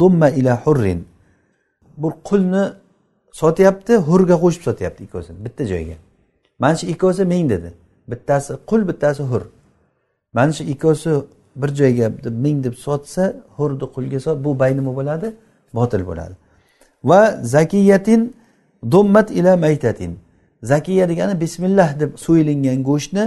[0.00, 1.06] dumma ila hurrin.
[1.96, 2.64] Bu qulni
[3.32, 5.96] sotyapti hurga qo'shib sotyapti ikkovsini bitta joyga.
[6.58, 7.72] Mana shu ikkovsi ming dedi.
[8.10, 9.42] Bittasi qul bittasi hur.
[10.32, 11.10] Mana shu ikkovsi
[11.56, 12.12] bir joyga
[12.44, 15.32] ming deb sotsa hurni qulga sot bu bay nima bo'ladi?
[15.74, 16.34] Botil bo'ladi.
[17.04, 18.34] Va zakiyatin
[18.92, 20.18] dummat ila maytatin.
[20.62, 23.24] Zakiya degani bismillah deb so'yilingan go'shtni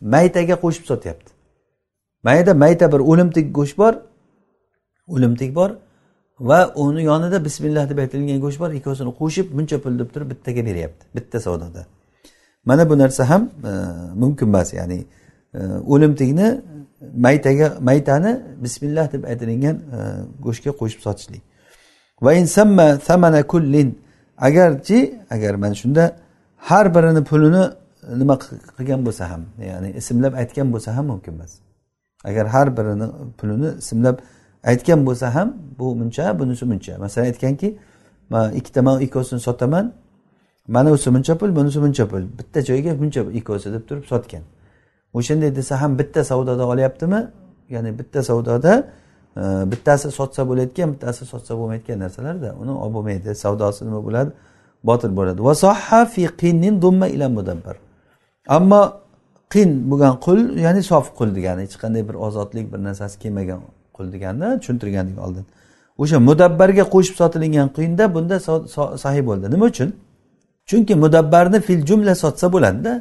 [0.00, 1.35] maytaga qo'shib sotyapti.
[2.24, 3.94] Mayda mayta bir o'limtik go'sht bor
[5.08, 5.70] o'limtik bor
[6.40, 10.66] va uni yonida bismillah deb aytilgan go'sht bor ikkovsini qo'shib buncha pul deb turib bittaga
[10.66, 11.86] beryapti bitta savdoda.
[12.64, 13.72] Mana bu narsa ham e,
[14.14, 14.98] mumkin emas ya'ni
[15.54, 15.60] e,
[15.92, 16.60] o'limtikni
[17.26, 18.32] maytaga maytani
[18.64, 19.98] bismillah deb aytilingan e,
[20.44, 21.42] go'shtga qo'shib sotishlik.
[22.22, 23.88] Va insamma samana kullin
[24.38, 24.98] agarchi
[25.30, 26.16] agar mana shunda
[26.56, 27.64] har birini pulini
[28.20, 28.34] nima
[28.76, 31.65] qilgan bo'lsa ham ya'ni ismlab aytgan bo'lsa ham mumkin emas.
[32.28, 33.06] Agar har birini
[33.38, 34.16] pulini simlab
[34.70, 35.48] aytgan bo'lsa ham
[35.78, 37.68] bu buncha bunisi buncha masalan aytganki
[38.30, 39.92] man ikkita man ikkovsini sotaman
[40.68, 42.22] mana bunisi buncha pul bunisi buncha pul.
[42.38, 44.42] Bitta joyga buncha ikkovsi deb turib sotgan.
[45.14, 47.30] O'shanday desa ham bitta savdoda olyaptimi?
[47.70, 48.72] Ya'ni bitta savdoda
[49.36, 49.40] e,
[49.72, 54.30] bittasi sotsa bo'layotgan bittasi sotsa bo'lmayotgan narsalarda uni olib bo'lmaydi savdosi nima bo'ladi?
[54.84, 55.40] Botil bo'ladi.
[58.48, 58.92] Ammo
[59.54, 63.60] qin bo'lgan qul ya'ni sof qul degani hech qanday bir ozodlik bir narsasi kelmagan
[63.96, 65.44] qul deganda tushuntirgandik oldin.
[66.02, 68.36] O'sha mudabbarga qo'shib sotilingan qinda bunda
[69.04, 69.46] sahiy bo'ldi.
[69.54, 69.88] Nima uchun?
[70.68, 72.94] Chunki mudabbarni fil jumla sotsa bo'ladida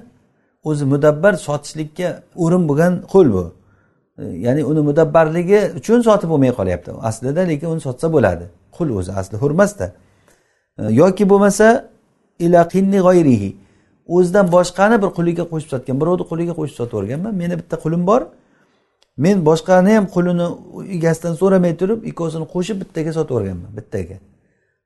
[0.70, 2.08] o'zi mudabbar sotishlikka
[2.44, 3.46] o'rin bo'lgan qul bu.
[4.46, 6.90] Ya'ni uni mudabbarligi uchun sotib bo'lmay qolyapti.
[7.10, 8.46] Aslida lekin uni sotsa bo'ladi.
[8.78, 9.86] Qul o'zi asli hurmasda.
[11.02, 11.68] Yoki bo'lmasa
[12.46, 13.50] ila qinni g'oyrihi
[14.08, 18.22] o'zidan boshqani bir quliga qo'shib sotgan birovni quliga qo'shib sotib yuborganman meni bitta qulim bor.
[19.18, 20.48] Men boshqani ham qulini
[20.98, 24.18] egasidan so'ramay turib ikkovsini qo'shib bittaga sotib yuborganman bittaga.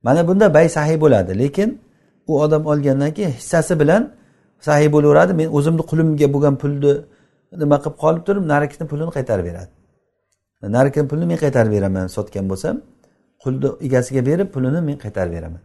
[0.05, 1.69] Mana bunda bay sahiy bo'ladi lekin
[2.27, 4.01] u odam olgandan keyin hissasi bilan
[4.67, 5.31] sahiy bo'laveradi.
[5.39, 6.91] Men o'zimni qulimga bo'lgan pulni
[7.61, 9.71] nima qilib qolib turib narigini pulini qaytarib beradi.
[10.77, 12.75] Narigini pulini men qaytarib beraman sotgan bo'lsam
[13.43, 15.61] qulni egasiga berib pulini men qaytarib beraman.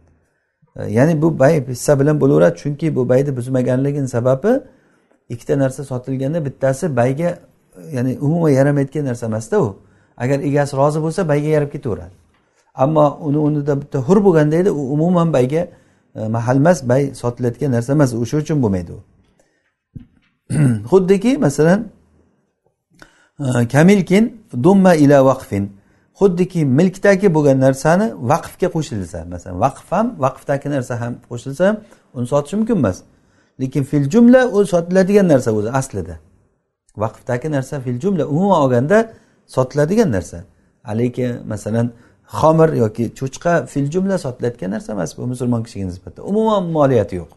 [0.79, 2.57] Ya'ni bu bay hissa bilan bo'laveradi.
[2.57, 4.61] Chunki bu bayni buzmaganligini sababi
[5.29, 7.39] ikkita narsa sotilganda bittasi bayga
[7.91, 9.77] ya'ni umuman yaramayotgan narsa emasda u.
[10.17, 12.15] Agar egasi rozi bo'lsa bayga yarab ketaveradi.
[12.75, 15.67] Ammo uni o'rnida bitta hur bo'lganda edi u umuman bayga
[16.15, 18.13] e, mahal emas bay sotilayotgan narsa emas.
[18.13, 18.99] O'sha uchun bo'lmaydi u.
[20.91, 21.87] Xuddiki masalan
[23.39, 25.71] e, kamilkin dumma ila vaqfin.
[26.19, 31.65] Xuddiki milkdagi bo'lgan narsani vaqfga qo'shilsa masalan vaqf ham vaqfdagi narsa ham qo'shilsa
[32.13, 32.97] uni sotish mumkin emas.
[33.61, 36.15] Lekin fil jumla u sotiladigan narsa o'zi aslida.
[37.03, 38.97] Vaqfdagi narsa fil jumla umuman olganda
[39.55, 40.37] sotiladigan narsa.
[40.99, 41.87] Lekin masalan
[42.39, 46.21] xomir yoki cho'chqa fil jumla sotilayotgan narsa emas bu musulmon kishiga nisbatan.
[46.31, 47.31] Umuman moliyati yo'q.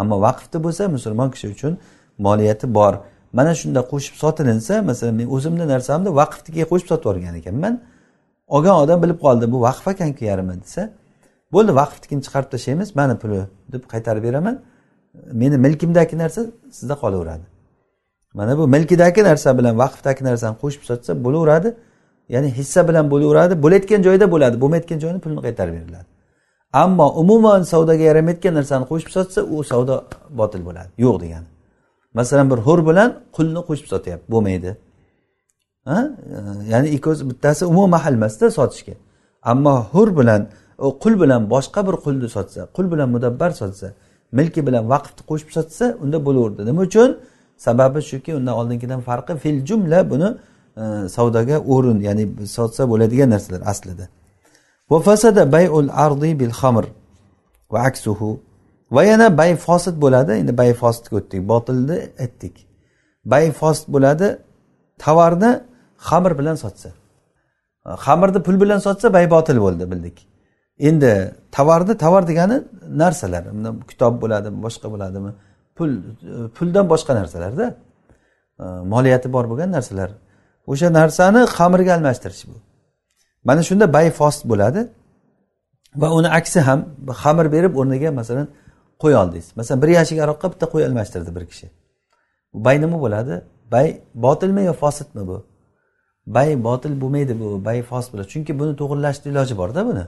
[0.00, 1.72] Ammo vaqfda bo'lsa musulmon kishi uchun
[2.18, 2.94] moliyati bor.
[3.32, 7.74] Mana shunda qo'shib sotilinsa masalan men o'zimni narsamni vaqfga qo'shib sotib yuborgan ekanman.
[8.48, 10.82] Olgan odam bilib qoldi bu vaqf ekanku yarmi desa
[11.54, 13.40] bo'ldi vaqfnikini chiqarib tashlaymiz mani puli
[13.72, 14.56] deb qaytarib beraman.
[15.32, 16.40] Meni milkimdagi narsa
[16.70, 17.46] sizda qolaveradi.
[18.34, 21.68] Mana bu milkidagi narsa bilan vaqfdagi narsani qo'shib sotsa bo'laveradi.
[22.34, 23.54] Ya'ni hissa bilan bo'laveradi.
[23.64, 26.08] Bo'layotgan joyda bo'ladi bo'lmayotgan joyni pulini qaytarib beriladi.
[26.82, 29.94] Ammo umuman savdoga yaramayotgan narsani qo'shib sotsa u savdo
[30.40, 30.90] botil bo'ladi.
[31.04, 31.48] Yo'q degani.
[32.18, 34.26] Masalan bir hur bilan qulni qo'shib sotyapti.
[34.34, 34.70] Bo'lmaydi.
[36.72, 38.94] Ya'ni ikkovsi bittasi umuman mahal emasda sotishga.
[39.42, 40.48] Ammo hur bilan
[41.02, 43.88] qul bilan boshqa bir qulni sotsa qul bilan mudabbar sotsa
[44.38, 46.60] milki bilan vaqfni qo'shib sotsa unda bo'laverdi.
[46.68, 47.10] Nima uchun?
[47.56, 50.28] Sababi shuki undan oldingidan farqi fil jumla buni
[50.82, 50.84] e,
[51.16, 52.24] savdoga o'rin ya'ni
[52.58, 54.04] sotsa bo'ladigan narsalar aslida.
[55.06, 56.84] Fasada bayul ardi bil xamr
[57.72, 58.30] va aksuhu.
[58.94, 62.54] Va yana bay fosid bo'ladi endi bay fosidga o'tdik botilni aytdik.
[63.32, 64.28] Bay fosid bo'ladi
[65.04, 65.52] tovarni
[66.08, 66.88] xamir bilan sotsa.
[68.06, 70.16] Xamirni pul bilan sotsa baybotil bo'ldi bildik.
[70.88, 71.12] Endi
[71.56, 72.56] tovarni tovar degani
[73.02, 73.44] narsalar.
[73.90, 75.30] Kitob bo'ladimi boshqa bo'ladimi?
[75.76, 75.90] Pul
[76.56, 77.66] puldan boshqa narsalarda
[78.62, 80.10] e, moliyati bor bo'lgan narsalar.
[80.72, 82.56] O'sha narsani xamirga almashtirish bu.
[83.48, 84.80] Mana shunda bay fost bo'ladi
[86.00, 86.80] va uni aksi ham
[87.22, 88.46] xamir berib o'rniga masalan
[89.02, 89.46] qo'y oldingiz.
[89.58, 91.66] Masalan bir yashik aroqqa bitta qo'y almashtirdi bir kishi.
[92.64, 93.34] Bay nima bo'ladi?
[93.72, 93.86] Bay
[94.24, 95.36] botilmi yo fosidmi bu?
[96.26, 98.28] Bay botil bo'lmaydi bu bay fos bo'ladi.
[98.28, 100.04] Chunki buni to'g'irlashni iloji borda buni.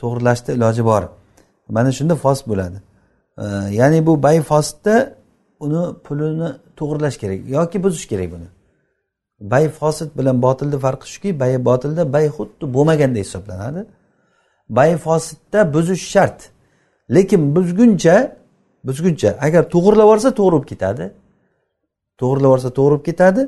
[0.00, 1.02] To'g'irlashni iloji bor.
[1.68, 2.78] Mana shunda fos bo'ladi.
[3.80, 5.14] Ya'ni bu bay fosda
[5.60, 8.48] uni pulini to'g'irlash kerak yoki buzish kerak buni.
[9.40, 13.86] Bay fosid bilan botilni farqi shuki bay botilda bay xuddi bo'lmaganday hisoblanadi.
[14.68, 16.38] Bay fosidda buzish shart.
[17.14, 18.16] Lekin buzguncha
[18.86, 21.04] buzguncha agar to'g'irlab yuborsa to'g'ri bo'lib ketadi.
[22.20, 23.42] To'g'irlab yuborsa to'g'ri bo'lib ketadi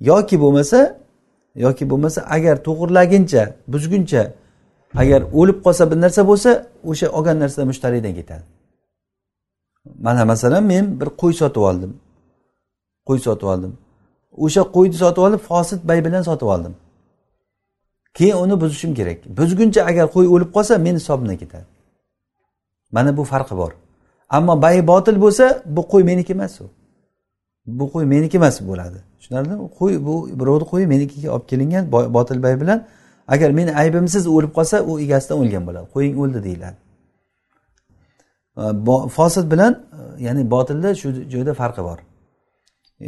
[0.00, 0.99] yoki bo'lmasa
[1.54, 4.22] yoki bo'lmasa agar to'g'irlaguncha buzguncha
[4.96, 6.50] agar o'lib qolsa bir narsa bo'lsa
[6.90, 8.44] o'sha olgan narsa mushtariydan ketadi.
[10.06, 11.92] Mana masalan men bir qo'y sotib oldim.
[13.08, 13.72] Qo'y sotib oldim.
[14.44, 16.74] O'sha qo'yni sotib olib fosid bay bilan sotib oldim.
[18.14, 19.18] Keyin uni buzishim kerak.
[19.38, 21.66] Buzguncha agar qo'y o'lib qolsa meni hisobimdan ketadi.
[22.92, 23.72] Mana bu farqi bor.
[24.28, 26.64] Ammo bay botil bo'lsa bu qo'y meniki emas u.
[27.78, 28.98] bu qo'y meniki emas bo'ladi.
[29.18, 29.56] Tushunarlimi?
[29.78, 31.84] Qo'y bu birovni qo'yi menikiga olib kelingan
[32.16, 32.78] botil bay bilan
[33.34, 35.86] agar meni aybimsiz o'lib qolsa u egasidan o'lgan bo'ladi.
[35.94, 36.78] Qo'ying o'ldi deyiladi.
[39.16, 39.72] Fosil bilan
[40.26, 41.98] ya'ni botilda shu joyda farqi bor.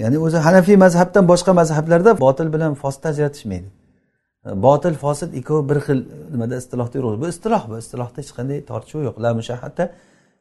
[0.03, 3.69] Ya'ni o'zi hanafiy mazhabdan boshqa mazhablarda botil bilan fosilni ajratishmaydi.
[4.67, 5.99] Botil fosil ikkovi bir xil
[6.33, 9.17] nimada istilohda yuradi bu istiloh bu istilohda hech qanday tortishuv yo'q.
[9.25, 9.85] La mushahata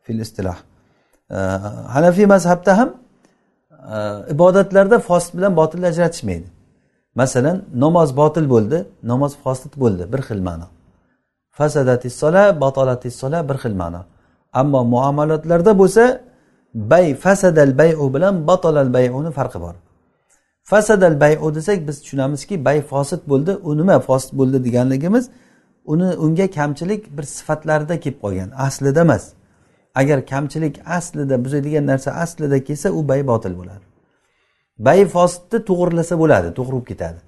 [0.05, 0.57] fil istiloh.
[1.95, 2.89] Hanafiy mazhabda ham
[4.33, 6.47] ibodatlarda fosid bilan botilni ajratishmaydi.
[7.15, 10.67] Masalan namoz botil bo'ldi namoz fosid bo'ldi bir xil ma'no.
[11.51, 14.01] Fasadatissola batolatissola bir xil ma'no.
[14.53, 16.21] Ammo muomalotlarda bo'lsa
[16.73, 19.75] bay fasadal bayu bilan batolal bayuni farqi bor.
[20.63, 25.29] Fasadal bayu desak biz tushunamizki bay fosid bo'ldi u nima fosid bo'ldi deganligimiz
[25.85, 29.23] uni unga kamchilik bir sifatlarida kelib qolgan aslida emas.
[29.95, 33.85] Agar kamchilik aslida buzadigan narsa aslida kelsa u bay botil bo'ladi.
[34.79, 37.19] Bay fosidni to'g'irlasa bo'ladi to'g'rilib ketadi.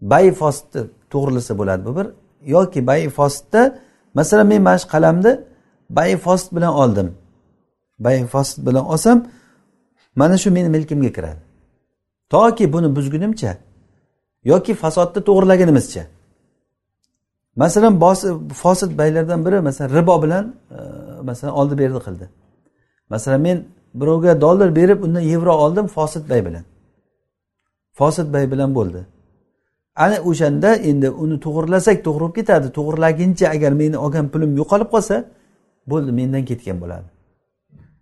[0.00, 0.82] Bay fosidni
[1.12, 2.06] to'g'irlasa bo'ladi bu bir
[2.46, 3.78] yoki bay fosidda
[4.14, 5.32] masalan men mana shu qalamni
[5.90, 7.08] bay fosid bilan oldim.
[7.98, 9.26] Bay fosid bilan olsam
[10.16, 11.40] mana shu meni milkimga kiradi.
[12.30, 13.56] Toki buni buzgunimcha
[14.44, 16.02] yoki fasodni to'g'irlagunimizcha
[17.56, 17.94] masalan
[18.62, 20.78] fosid baylardan biri masalan ribo bilan e,
[21.22, 22.28] masalan oldi berdi qildi.
[23.10, 23.64] Masalan men
[23.94, 26.64] birovga dollar berib undan yevro oldim fosid bay bilan.
[27.92, 29.06] Fosid bay bilan bo'ldi.
[29.96, 32.66] Ana o'shanda endi uni to'g'irlasak to'g'ri bo'lib ketadi.
[32.76, 35.24] To'g'irlaguncha agar meni olgan pulim yo'qolib qolsa
[35.90, 37.08] bo'ldi mendan ketgan bo'ladi.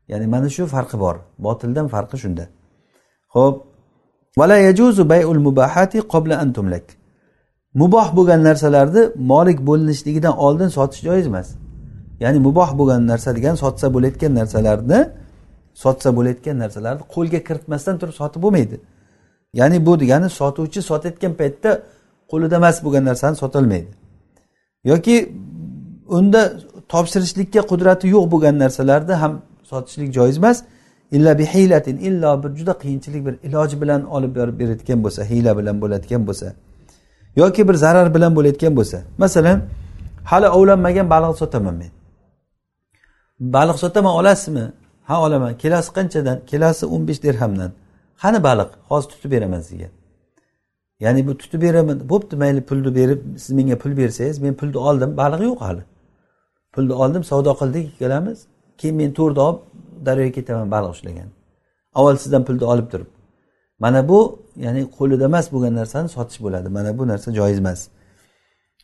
[0.08, 1.16] Ya'ni mana shu farqi bor.
[1.38, 2.44] Botildan farqi shunda.
[3.34, 3.56] Ho'p
[7.80, 9.02] muboh bo'lgan narsalarni
[9.32, 11.48] molik bo'linishligidan oldin sotish joiz emas.
[12.24, 15.00] Ya'ni muboh bo'lgan narsa degani sotsa bo'layotgan narsalarni
[15.84, 18.76] sotsa bo'layotgan narsalarni qo'lga kiritmasdan turib sotib bo'lmaydi.
[19.60, 21.70] Ya'ni bu degani sotuvchi sotayotgan paytda
[22.30, 23.90] qo'lida emas bo'lgan narsani sotolmaydi
[24.86, 25.16] yoki
[26.08, 26.52] unda
[26.88, 29.32] topshirishlikka qudrati yo'q bo'lgan narsalarni ham
[29.70, 30.58] sotishlik joiz emas.
[31.16, 35.52] Illa bi hiylatin illo bir juda qiyinchilik bir iloji bilan olib borib berayotgan bo'lsa hiyla
[35.58, 36.46] bilan bo'layotgan bo'lsa
[37.36, 38.98] yoki bir zarar bilan bo'layotgan bo'lsa.
[39.18, 39.58] Masalan
[40.30, 41.95] hali ovlanmagan baliq sotaman men.
[43.40, 44.72] Baliq sotaman olasizmi?
[45.04, 45.58] Ha olaman.
[45.58, 46.40] Kelasi qanchadan?
[46.46, 47.72] Kelasi o'n besh dirhamdan.
[48.22, 48.68] Qani baliq?
[48.88, 49.88] Hozir tutib beraman sizga.
[51.00, 52.08] Ya'ni bu tutib beraman.
[52.08, 55.16] Bo'pti mayli pulni berib siz menga pul bersangiz men pulni oldim.
[55.16, 55.82] Baliq yo'q hali.
[56.72, 58.38] Pulni oldim savdo qildik ikkalamiz.
[58.78, 59.60] Keyin men to'rni olib
[60.06, 61.28] daryoga ketaman baliq ushlagan.
[61.94, 63.06] Avval sizdan pulni olib turib.
[63.78, 66.68] Mana bu ya'ni qo'lida emas bo'lgan narsani sotish bo'ladi.
[66.68, 67.80] Mana bu narsa joiz emas.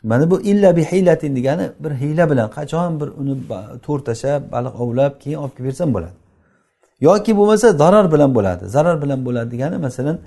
[0.03, 3.37] Mana bu illa bi hiylatin degani bir hiyla bilan qachon bir uni
[3.83, 6.17] to'r tashlab baliq ovlab keyin olib kelib bersam bo'ladi.
[7.01, 8.65] Yoki bo'lmasa zarar bilan bo'ladi.
[8.67, 10.19] Zarar bilan bo'ladi degani masalan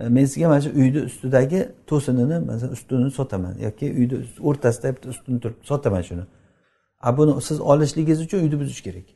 [0.00, 4.16] e, men sizga mana shu uyni ustidagi to'sinini masalan ustunini sotaman yoki uyni
[4.48, 6.24] o'rtasida bitta ustun turibdi sotaman shuni.
[7.00, 9.06] A buni siz olishligingiz uchun uyni buzish kerak.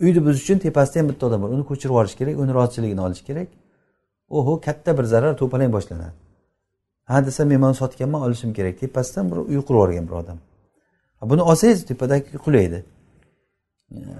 [0.00, 1.48] Uyni buzish uchun tepasida ham bitta odam bor.
[1.56, 3.48] Uni ko'chirib yuborish kerak uni rozichiligini olish kerak.
[4.38, 6.29] Oho katta bir zarar to'palang boshlanadi
[7.10, 10.38] ha desa men mana sotganman olishim kerak tepasidan bir uy qurib yuborgan bir odam.
[11.30, 12.84] Buni olsangiz tepadagi qulaydi.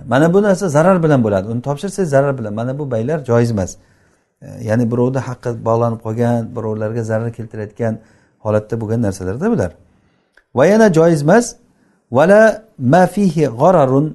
[0.09, 1.47] Mana bu narsa zarar bilan bo'ladi.
[1.53, 2.55] Uni topshirsangiz zarar bilan.
[2.55, 3.77] Mana bu baylar joiz emas.
[4.43, 7.99] E, ya'ni birovni haqqi bog'lanib qolgan birovlarga zarar keltirayotgan
[8.45, 9.71] holatda bo'lgan narsalarda bular.
[10.55, 11.47] Va yana joiz emas.
[12.17, 14.07] Vala mafihi g'ararun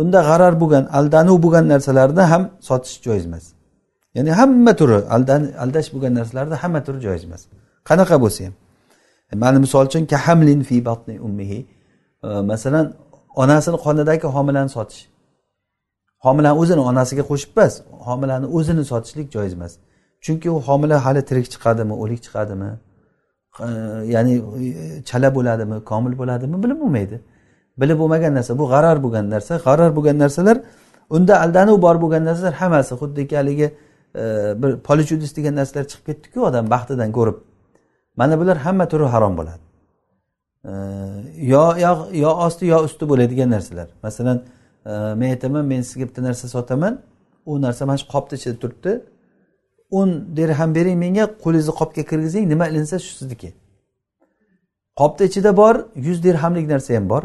[0.00, 3.44] unda g'arar bo'lgan aldanuv bo'lgan narsalarni ham sotish joiz emas.
[4.16, 4.98] Ya'ni hamma turi
[5.64, 7.42] aldash bo'lgan narsalarni hamma turi joiz emas.
[7.88, 8.54] Qanaqa bo'lsa ham.
[9.32, 11.66] E, Mana misol uchun kahamlin fi batni ummihi.
[12.24, 12.94] E, masalan
[13.42, 15.02] onasini qonidagi homilani sotish.
[16.24, 17.74] Homilani o'zini onasiga qo'shib emas
[18.06, 19.72] homilani o'zini sotishlik joiz emas.
[20.24, 22.70] Chunki u homila hali tirik chiqadimi o'lik chiqadimi
[23.66, 23.68] e,
[24.14, 24.34] ya'ni
[25.08, 27.16] chala bo'ladimi komil bo'ladimi bilib bo'lmaydi.
[27.80, 29.52] Bilib bo'lmagan narsa bu g'arar bo'lgan narsa.
[29.66, 30.56] G'arar bo'lgan narsalar
[31.16, 33.68] unda aldanuv bor bo'lgan narsalar hammasi xuddiki haligi
[34.62, 37.36] bir polichudis degan narsalar chiqib ketdiku odam baxtidan ko'rib
[38.16, 39.64] mana bular hamma turi harom bo'ladi.
[41.52, 41.64] Yo
[42.12, 43.88] yo osti yo usti bo'ladigan narsalar.
[44.02, 44.38] Masalan
[44.86, 47.02] e, men aytaman men sizga bitta narsa sotaman.
[47.46, 48.92] U narsa mana shu qopni ichida turibdi.
[49.98, 53.50] O'n dirham bering menga qo'lingizni qopga kirgizing nima ilinsa shu sizniki.
[55.00, 55.74] Qopni ichida bor
[56.06, 57.22] yuz dirhamlik narsa ham bor.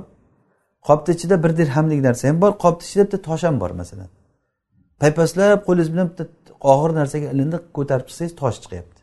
[0.87, 2.51] Qopni ichida bir dirhamlik narsa ham bor.
[2.63, 4.09] Qopni ichida bitta tosh ham bor masalan.
[5.01, 6.23] Paypaslab qo'lingiz bilan bitta
[6.71, 8.94] og'ir narsaga ilindi ko'tarib chiqsangiz tosh chiqyapti.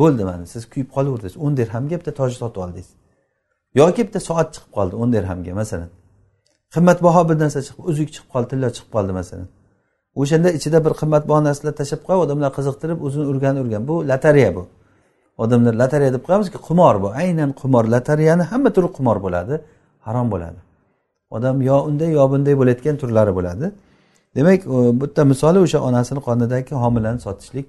[0.00, 2.88] Bo'ldi mana siz kuyib qolaverdingiz o'n dirhamga bitta tosh sotib oldingiz.
[3.80, 5.90] Yoki bitta soat chiqib qoldi o'n dirhamga masalan.
[6.74, 9.48] Qimmatbaho bir narsa chiqib uzuk chiqib qoldi tilla chiqib qoldi masalan.
[10.20, 13.82] O'shanda ichida bir qimmatbaho narsalar tashlab qo'yib odamlar qiziqtirib o'zini urgan urgan.
[13.88, 14.62] Bu lotereya bu.
[15.44, 17.08] Odamlar lotereya deb qo'yamizku qumor bu.
[17.22, 19.54] Aynan qumor lotereyani hamma turi qumor bo'ladi
[20.06, 20.60] harom bo'ladi.
[21.36, 23.66] Odam yo unday yo bunday bo'layotgan turlari bo'ladi.
[24.36, 24.60] Demak
[25.00, 27.66] bitta misoli o'sha onasini qonidagi homilani sotishlik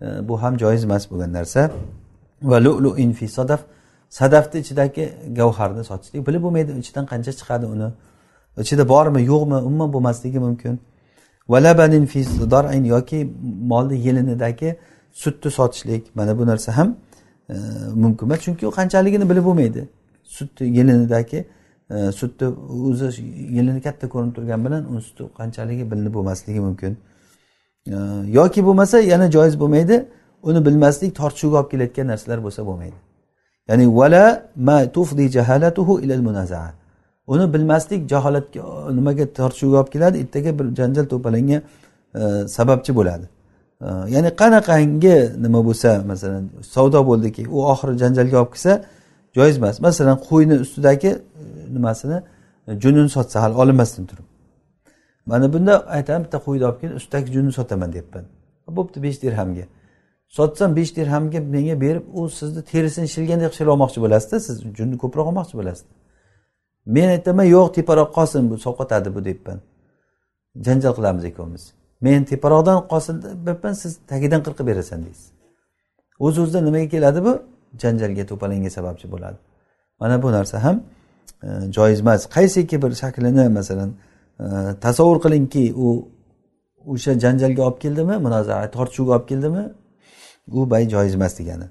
[0.00, 1.70] bu ham joiz emas bo'lgan narsa.
[2.42, 3.60] Va lu'luin infi sadaf.
[4.10, 6.72] Sadafni ichidagi gavharni sotishlik bilib bo'lmaydi.
[6.82, 7.88] Ichidan qancha chiqadi uni?
[8.62, 10.80] Ichida bormi yo'qmi umuman bo'lmasligi mumkin.
[11.48, 13.18] Valabanin fi dorain yoki
[13.70, 14.76] molni yelinidagi
[15.12, 16.16] sutni sotishlik.
[16.16, 16.96] Mana bu narsa ham
[17.50, 17.54] e,
[17.94, 18.40] mumkin emas.
[18.40, 19.88] Chunki u qanchaligini bilib bo'lmaydi.
[20.24, 21.46] Sutni yelinidagi
[21.90, 22.46] e, sutni
[22.90, 23.22] o'zi
[23.56, 26.96] yelini katta ko'rinib turgani bilan uni suti qanchaligi bilinib bo'lmasligi mumkin.
[28.38, 29.96] Yoki bo'lmasa yana joiz bo'lmaydi.
[30.42, 32.98] Uni bilmaslik tortishuvga olib kelayotgan narsalar bo'lsa bo'lmaydi.
[33.68, 34.24] Ya'ni vala
[34.56, 36.70] ma tufdi jahalatuhu ilal munazaa.
[37.26, 38.62] Uni bilmaslik jaholatga
[38.98, 40.16] nimaga tortishuvga olib keladi?
[40.24, 41.58] Ertaga bir janjal to'palanga
[42.14, 42.20] e,
[42.56, 43.26] sababchi bo'ladi.
[43.82, 48.72] E, ya'ni qanaqangi nima bo'lsa masalan savdo bo'ldiki u oxiri janjalga olib kelsa
[49.36, 49.76] joiz emas.
[49.86, 51.44] Masalan qo'yni ustidagi e,
[51.76, 52.18] nimasini
[52.82, 54.26] junini sotsa hali olinmasdan turib.
[55.30, 58.24] Mana bunda aytaman bitta qo'yni olib kelin ustidagi junni sotaman deyapman.
[58.78, 59.64] Bo'pti besh dirhamga.
[60.36, 65.26] Sotsam besh dirhamga menga berib u sizni terisini shilgandek qilib olmoqchi bo'lasizda siz junni ko'proq
[65.30, 65.86] olmoqchi bo'lasiz
[66.94, 69.58] men aytaman yo'q teparoq qolsin bu sovqotadi bu deyapman.
[70.66, 71.64] Janjal qilamiz ikkovimiz.
[72.00, 73.16] Men teparoqdan qolsin
[73.46, 75.26] deyapman siz tagidan qirqib berasan deysiz.
[76.26, 77.32] O'z o'zidan nimaga keladi bu?
[77.82, 79.38] Janjalga to'palanga sababchi bo'ladi.
[80.00, 80.76] Mana bu narsa ham
[81.46, 83.90] e, joiz emas qaysiki bir shaklini masalan
[84.84, 85.88] tasavvur qilingki u
[86.92, 89.64] o'sha janjalga olib keldimi munozara tortishuvga olib keldimi?
[90.58, 91.66] U bay joiz emas degani.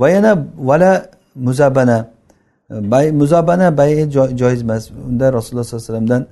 [0.00, 0.32] Va yana
[0.70, 0.92] vala
[1.34, 1.98] muzabana.
[2.92, 3.92] Bay muzabana bay
[4.40, 4.90] joiz emas.
[5.10, 6.22] Unda rasululloh sollallohu alayhi vasallamdan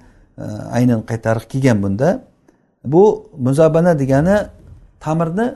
[0.42, 0.44] e,
[0.78, 2.08] aynan qaytariq kelgan bunda.
[2.84, 3.02] Bu
[3.46, 4.36] muzabana degani
[5.04, 5.46] tamirni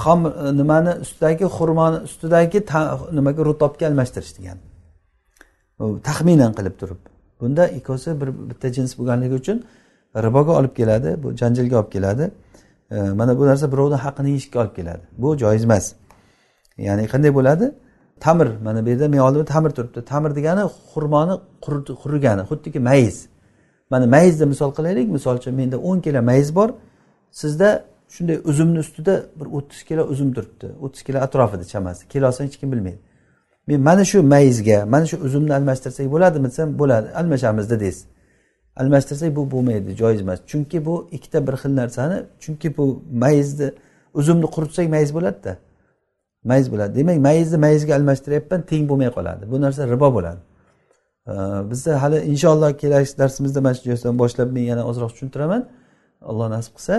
[0.00, 0.30] xom e,
[0.60, 2.60] nimani ustidagi xurmoni ustidagi
[3.18, 4.62] nimaga rutobga almashtirish degani.
[6.08, 7.00] Taxminan qilib turib.
[7.40, 9.64] Bunda ikkovsi bir bitta jins bo'lganligi uchun
[10.16, 12.30] riboga olib keladi bu janjalga olib keladi.
[12.90, 15.02] E, mana bu narsa birovni haqini yeyishga olib keladi.
[15.18, 15.92] Bu joiz emas.
[16.78, 17.72] Ya'ni qanday bo'ladi?
[18.20, 20.04] Tamir mana bu yerda men oldimda tamir turibdi.
[20.04, 21.34] Tamir degani xurmoni
[22.02, 23.26] qurigani xuddiki mayiz.
[23.90, 25.08] Mana mayizni misol qilaylik.
[25.10, 26.70] Misol uchun menda o'n kilo mayiz bor.
[27.30, 30.66] Sizda shunday uzumni ustida bir o'ttiz kilo uzum turibdi.
[30.80, 32.08] O'ttiz kilo atrofida chamasi.
[32.08, 32.98] Kilosini hech kim bilmaydi.
[33.68, 37.08] Men mana shu mayizga mana shu uzumni almashtirsak bo'ladimi desam bo'ladi.
[37.20, 38.04] Almashamizda deysiz.
[38.76, 40.38] Almashtirsak bu bo'lmaydi joiz emas.
[40.50, 43.68] Chunki bu ikkita bir xil narsani chunki bu mayizni
[44.14, 45.52] uzumni quritsak mayiz bo'ladida.
[46.44, 46.94] Mayiz bo'ladi.
[46.98, 49.42] Demak mayizni mayizga almashtiryapman teng bo'lmay qoladi.
[49.52, 50.40] Bu narsa ribo bo'ladi.
[51.70, 55.62] Bizda hali inshaalloh kelasi darsimizda mana shu joydan boshlab men yana ozroq tushuntiraman.
[56.30, 56.94] Alloh nasib qilsa.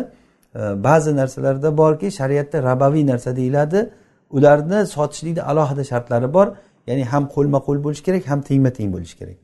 [0.87, 3.79] Ba'zi narsalarda borki shariatda rabaviy narsa deyiladi.
[4.37, 6.47] Ularni sotishlikni alohida shartlari bor.
[6.87, 9.37] Ya'ni ham qo'lma qo'l bo'lishi kerak ham tengma teng bo'lishi kerak.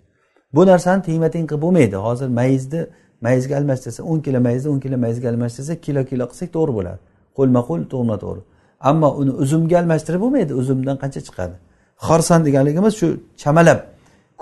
[0.55, 1.95] Bu narsani tengma teng qilib bo'lmaydi.
[2.07, 2.81] Hozir mayizni
[3.25, 6.99] mayizga almashtirsa o'n kilo mayizni o'n kilo mayizga almashtirsa kilo kilo qilsak to'g'ri bo'ladi.
[7.37, 8.41] Qo'lma qo'l to'g'ma to'g'ri.
[8.89, 11.55] Ammo uni uzumga almashtirib bo'lmaydi uzumdan qancha chiqadi?
[12.07, 13.07] Xorsan deganligimiz shu
[13.43, 13.79] chamalab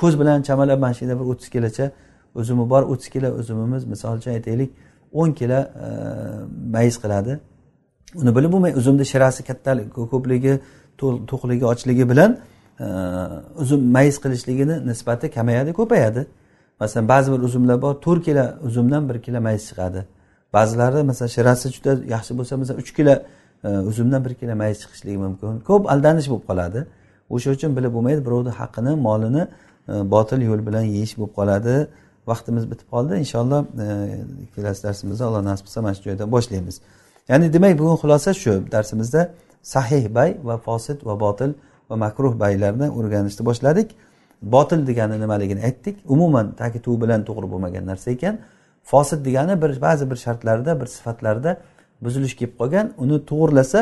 [0.02, 1.86] ko'z bilan chamalab mana shu yerda bir o'ttiz kilocha
[2.39, 2.84] uzumi bor.
[2.91, 4.70] O'ttiz kilo uzumimiz misol uchun aytaylik
[5.20, 5.88] o'n kilo e,
[6.76, 7.34] mayiz qiladi.
[8.22, 10.53] Uni bilib bo'lmay uzumni shirasi kattalik ko'pligi
[11.32, 12.32] to'qligi ochligi bilan
[12.80, 12.86] e,
[13.64, 16.22] uzum mayiz qilishligini nisbati kamayadi ko'payadi.
[16.80, 20.01] Masalan ba'zi bir uzumlar bor to'rt kilo uzumdan bir kilo mayiz chiqadi.
[20.53, 23.16] Ba'zilari masalan shirasi juda yaxshi bo'lsa masalan uch kilo
[23.64, 25.60] e, uzumdan bir kilo mayiz chiqishligi mumkin.
[25.70, 26.80] Ko'p aldanish bo'lib qoladi.
[27.34, 29.43] O'sha uchun bilib bo'lmaydi birovni haqqini molini
[29.91, 31.76] e, botil yo'l bilan yeyish bo'lib qoladi.
[32.32, 33.14] Vaqtimiz bitib qoldi.
[33.24, 33.62] Inshaalloh
[34.56, 36.76] kelasi darsimizda alloh nasib qilsa mana shu joydan boshlaymiz.
[37.30, 39.22] Ya'ni demak bugun xulosa shu darsimizda
[39.62, 41.52] sahih bay va fosid va botil
[41.90, 43.90] va makruh baylarni o'rganishni boshladik.
[44.42, 45.96] Botil degani nimaligini aytdik.
[46.08, 48.36] Umuman tagi tuv bilan to'g'ri bo'lmagan narsa ekan.
[48.84, 51.58] Fosid degani bir ba'zi bir shartlarda bir sifatlarda
[52.02, 52.94] buzilish kelib qolgan.
[52.98, 53.82] Uni to'g'irlasa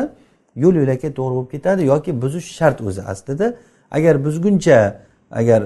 [0.63, 3.47] yo'l yo'lakay to'g'ri bo'lib ketadi yoki buzish shart o'zi aslida.
[3.91, 4.79] Agar buzguncha
[5.31, 5.61] agar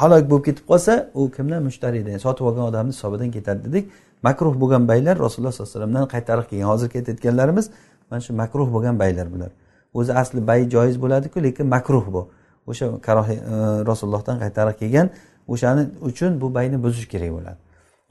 [0.00, 3.84] halok bo'lib ketib qolsa u kimdan mushtariydan sotib olgan odamni hisobidan ketadi dedik.
[4.27, 7.65] makruh bo'lgan baylar rasululloh sollallohu alayhi vasallamdan qaytariq kelgan hozirgi aytayotganlarimiz
[8.09, 9.51] mana shu makruh bo'lgan baylar bular
[9.99, 12.21] o'zi asli bay joiz bo'ladiku lekin makruh bu
[12.69, 13.55] o'sha karohi e,
[13.89, 15.07] rasulullohdan qaytariq kelgan
[15.53, 17.59] o'shani uchun bu bayni buzish kerak bo'ladi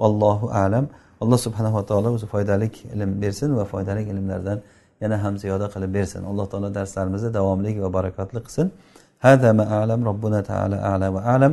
[0.07, 0.85] allohu alam
[1.23, 4.59] alloh subhanava taolo o'zi foydali ilm bersin va foydali ilmlardan
[5.03, 8.69] yana ham ziyoda qilib bersin alloh taolo darslarimizni davomli va barakotli qilsin
[9.29, 11.53] هذا ما أعلم ربنا تعالى أعلى وأعلم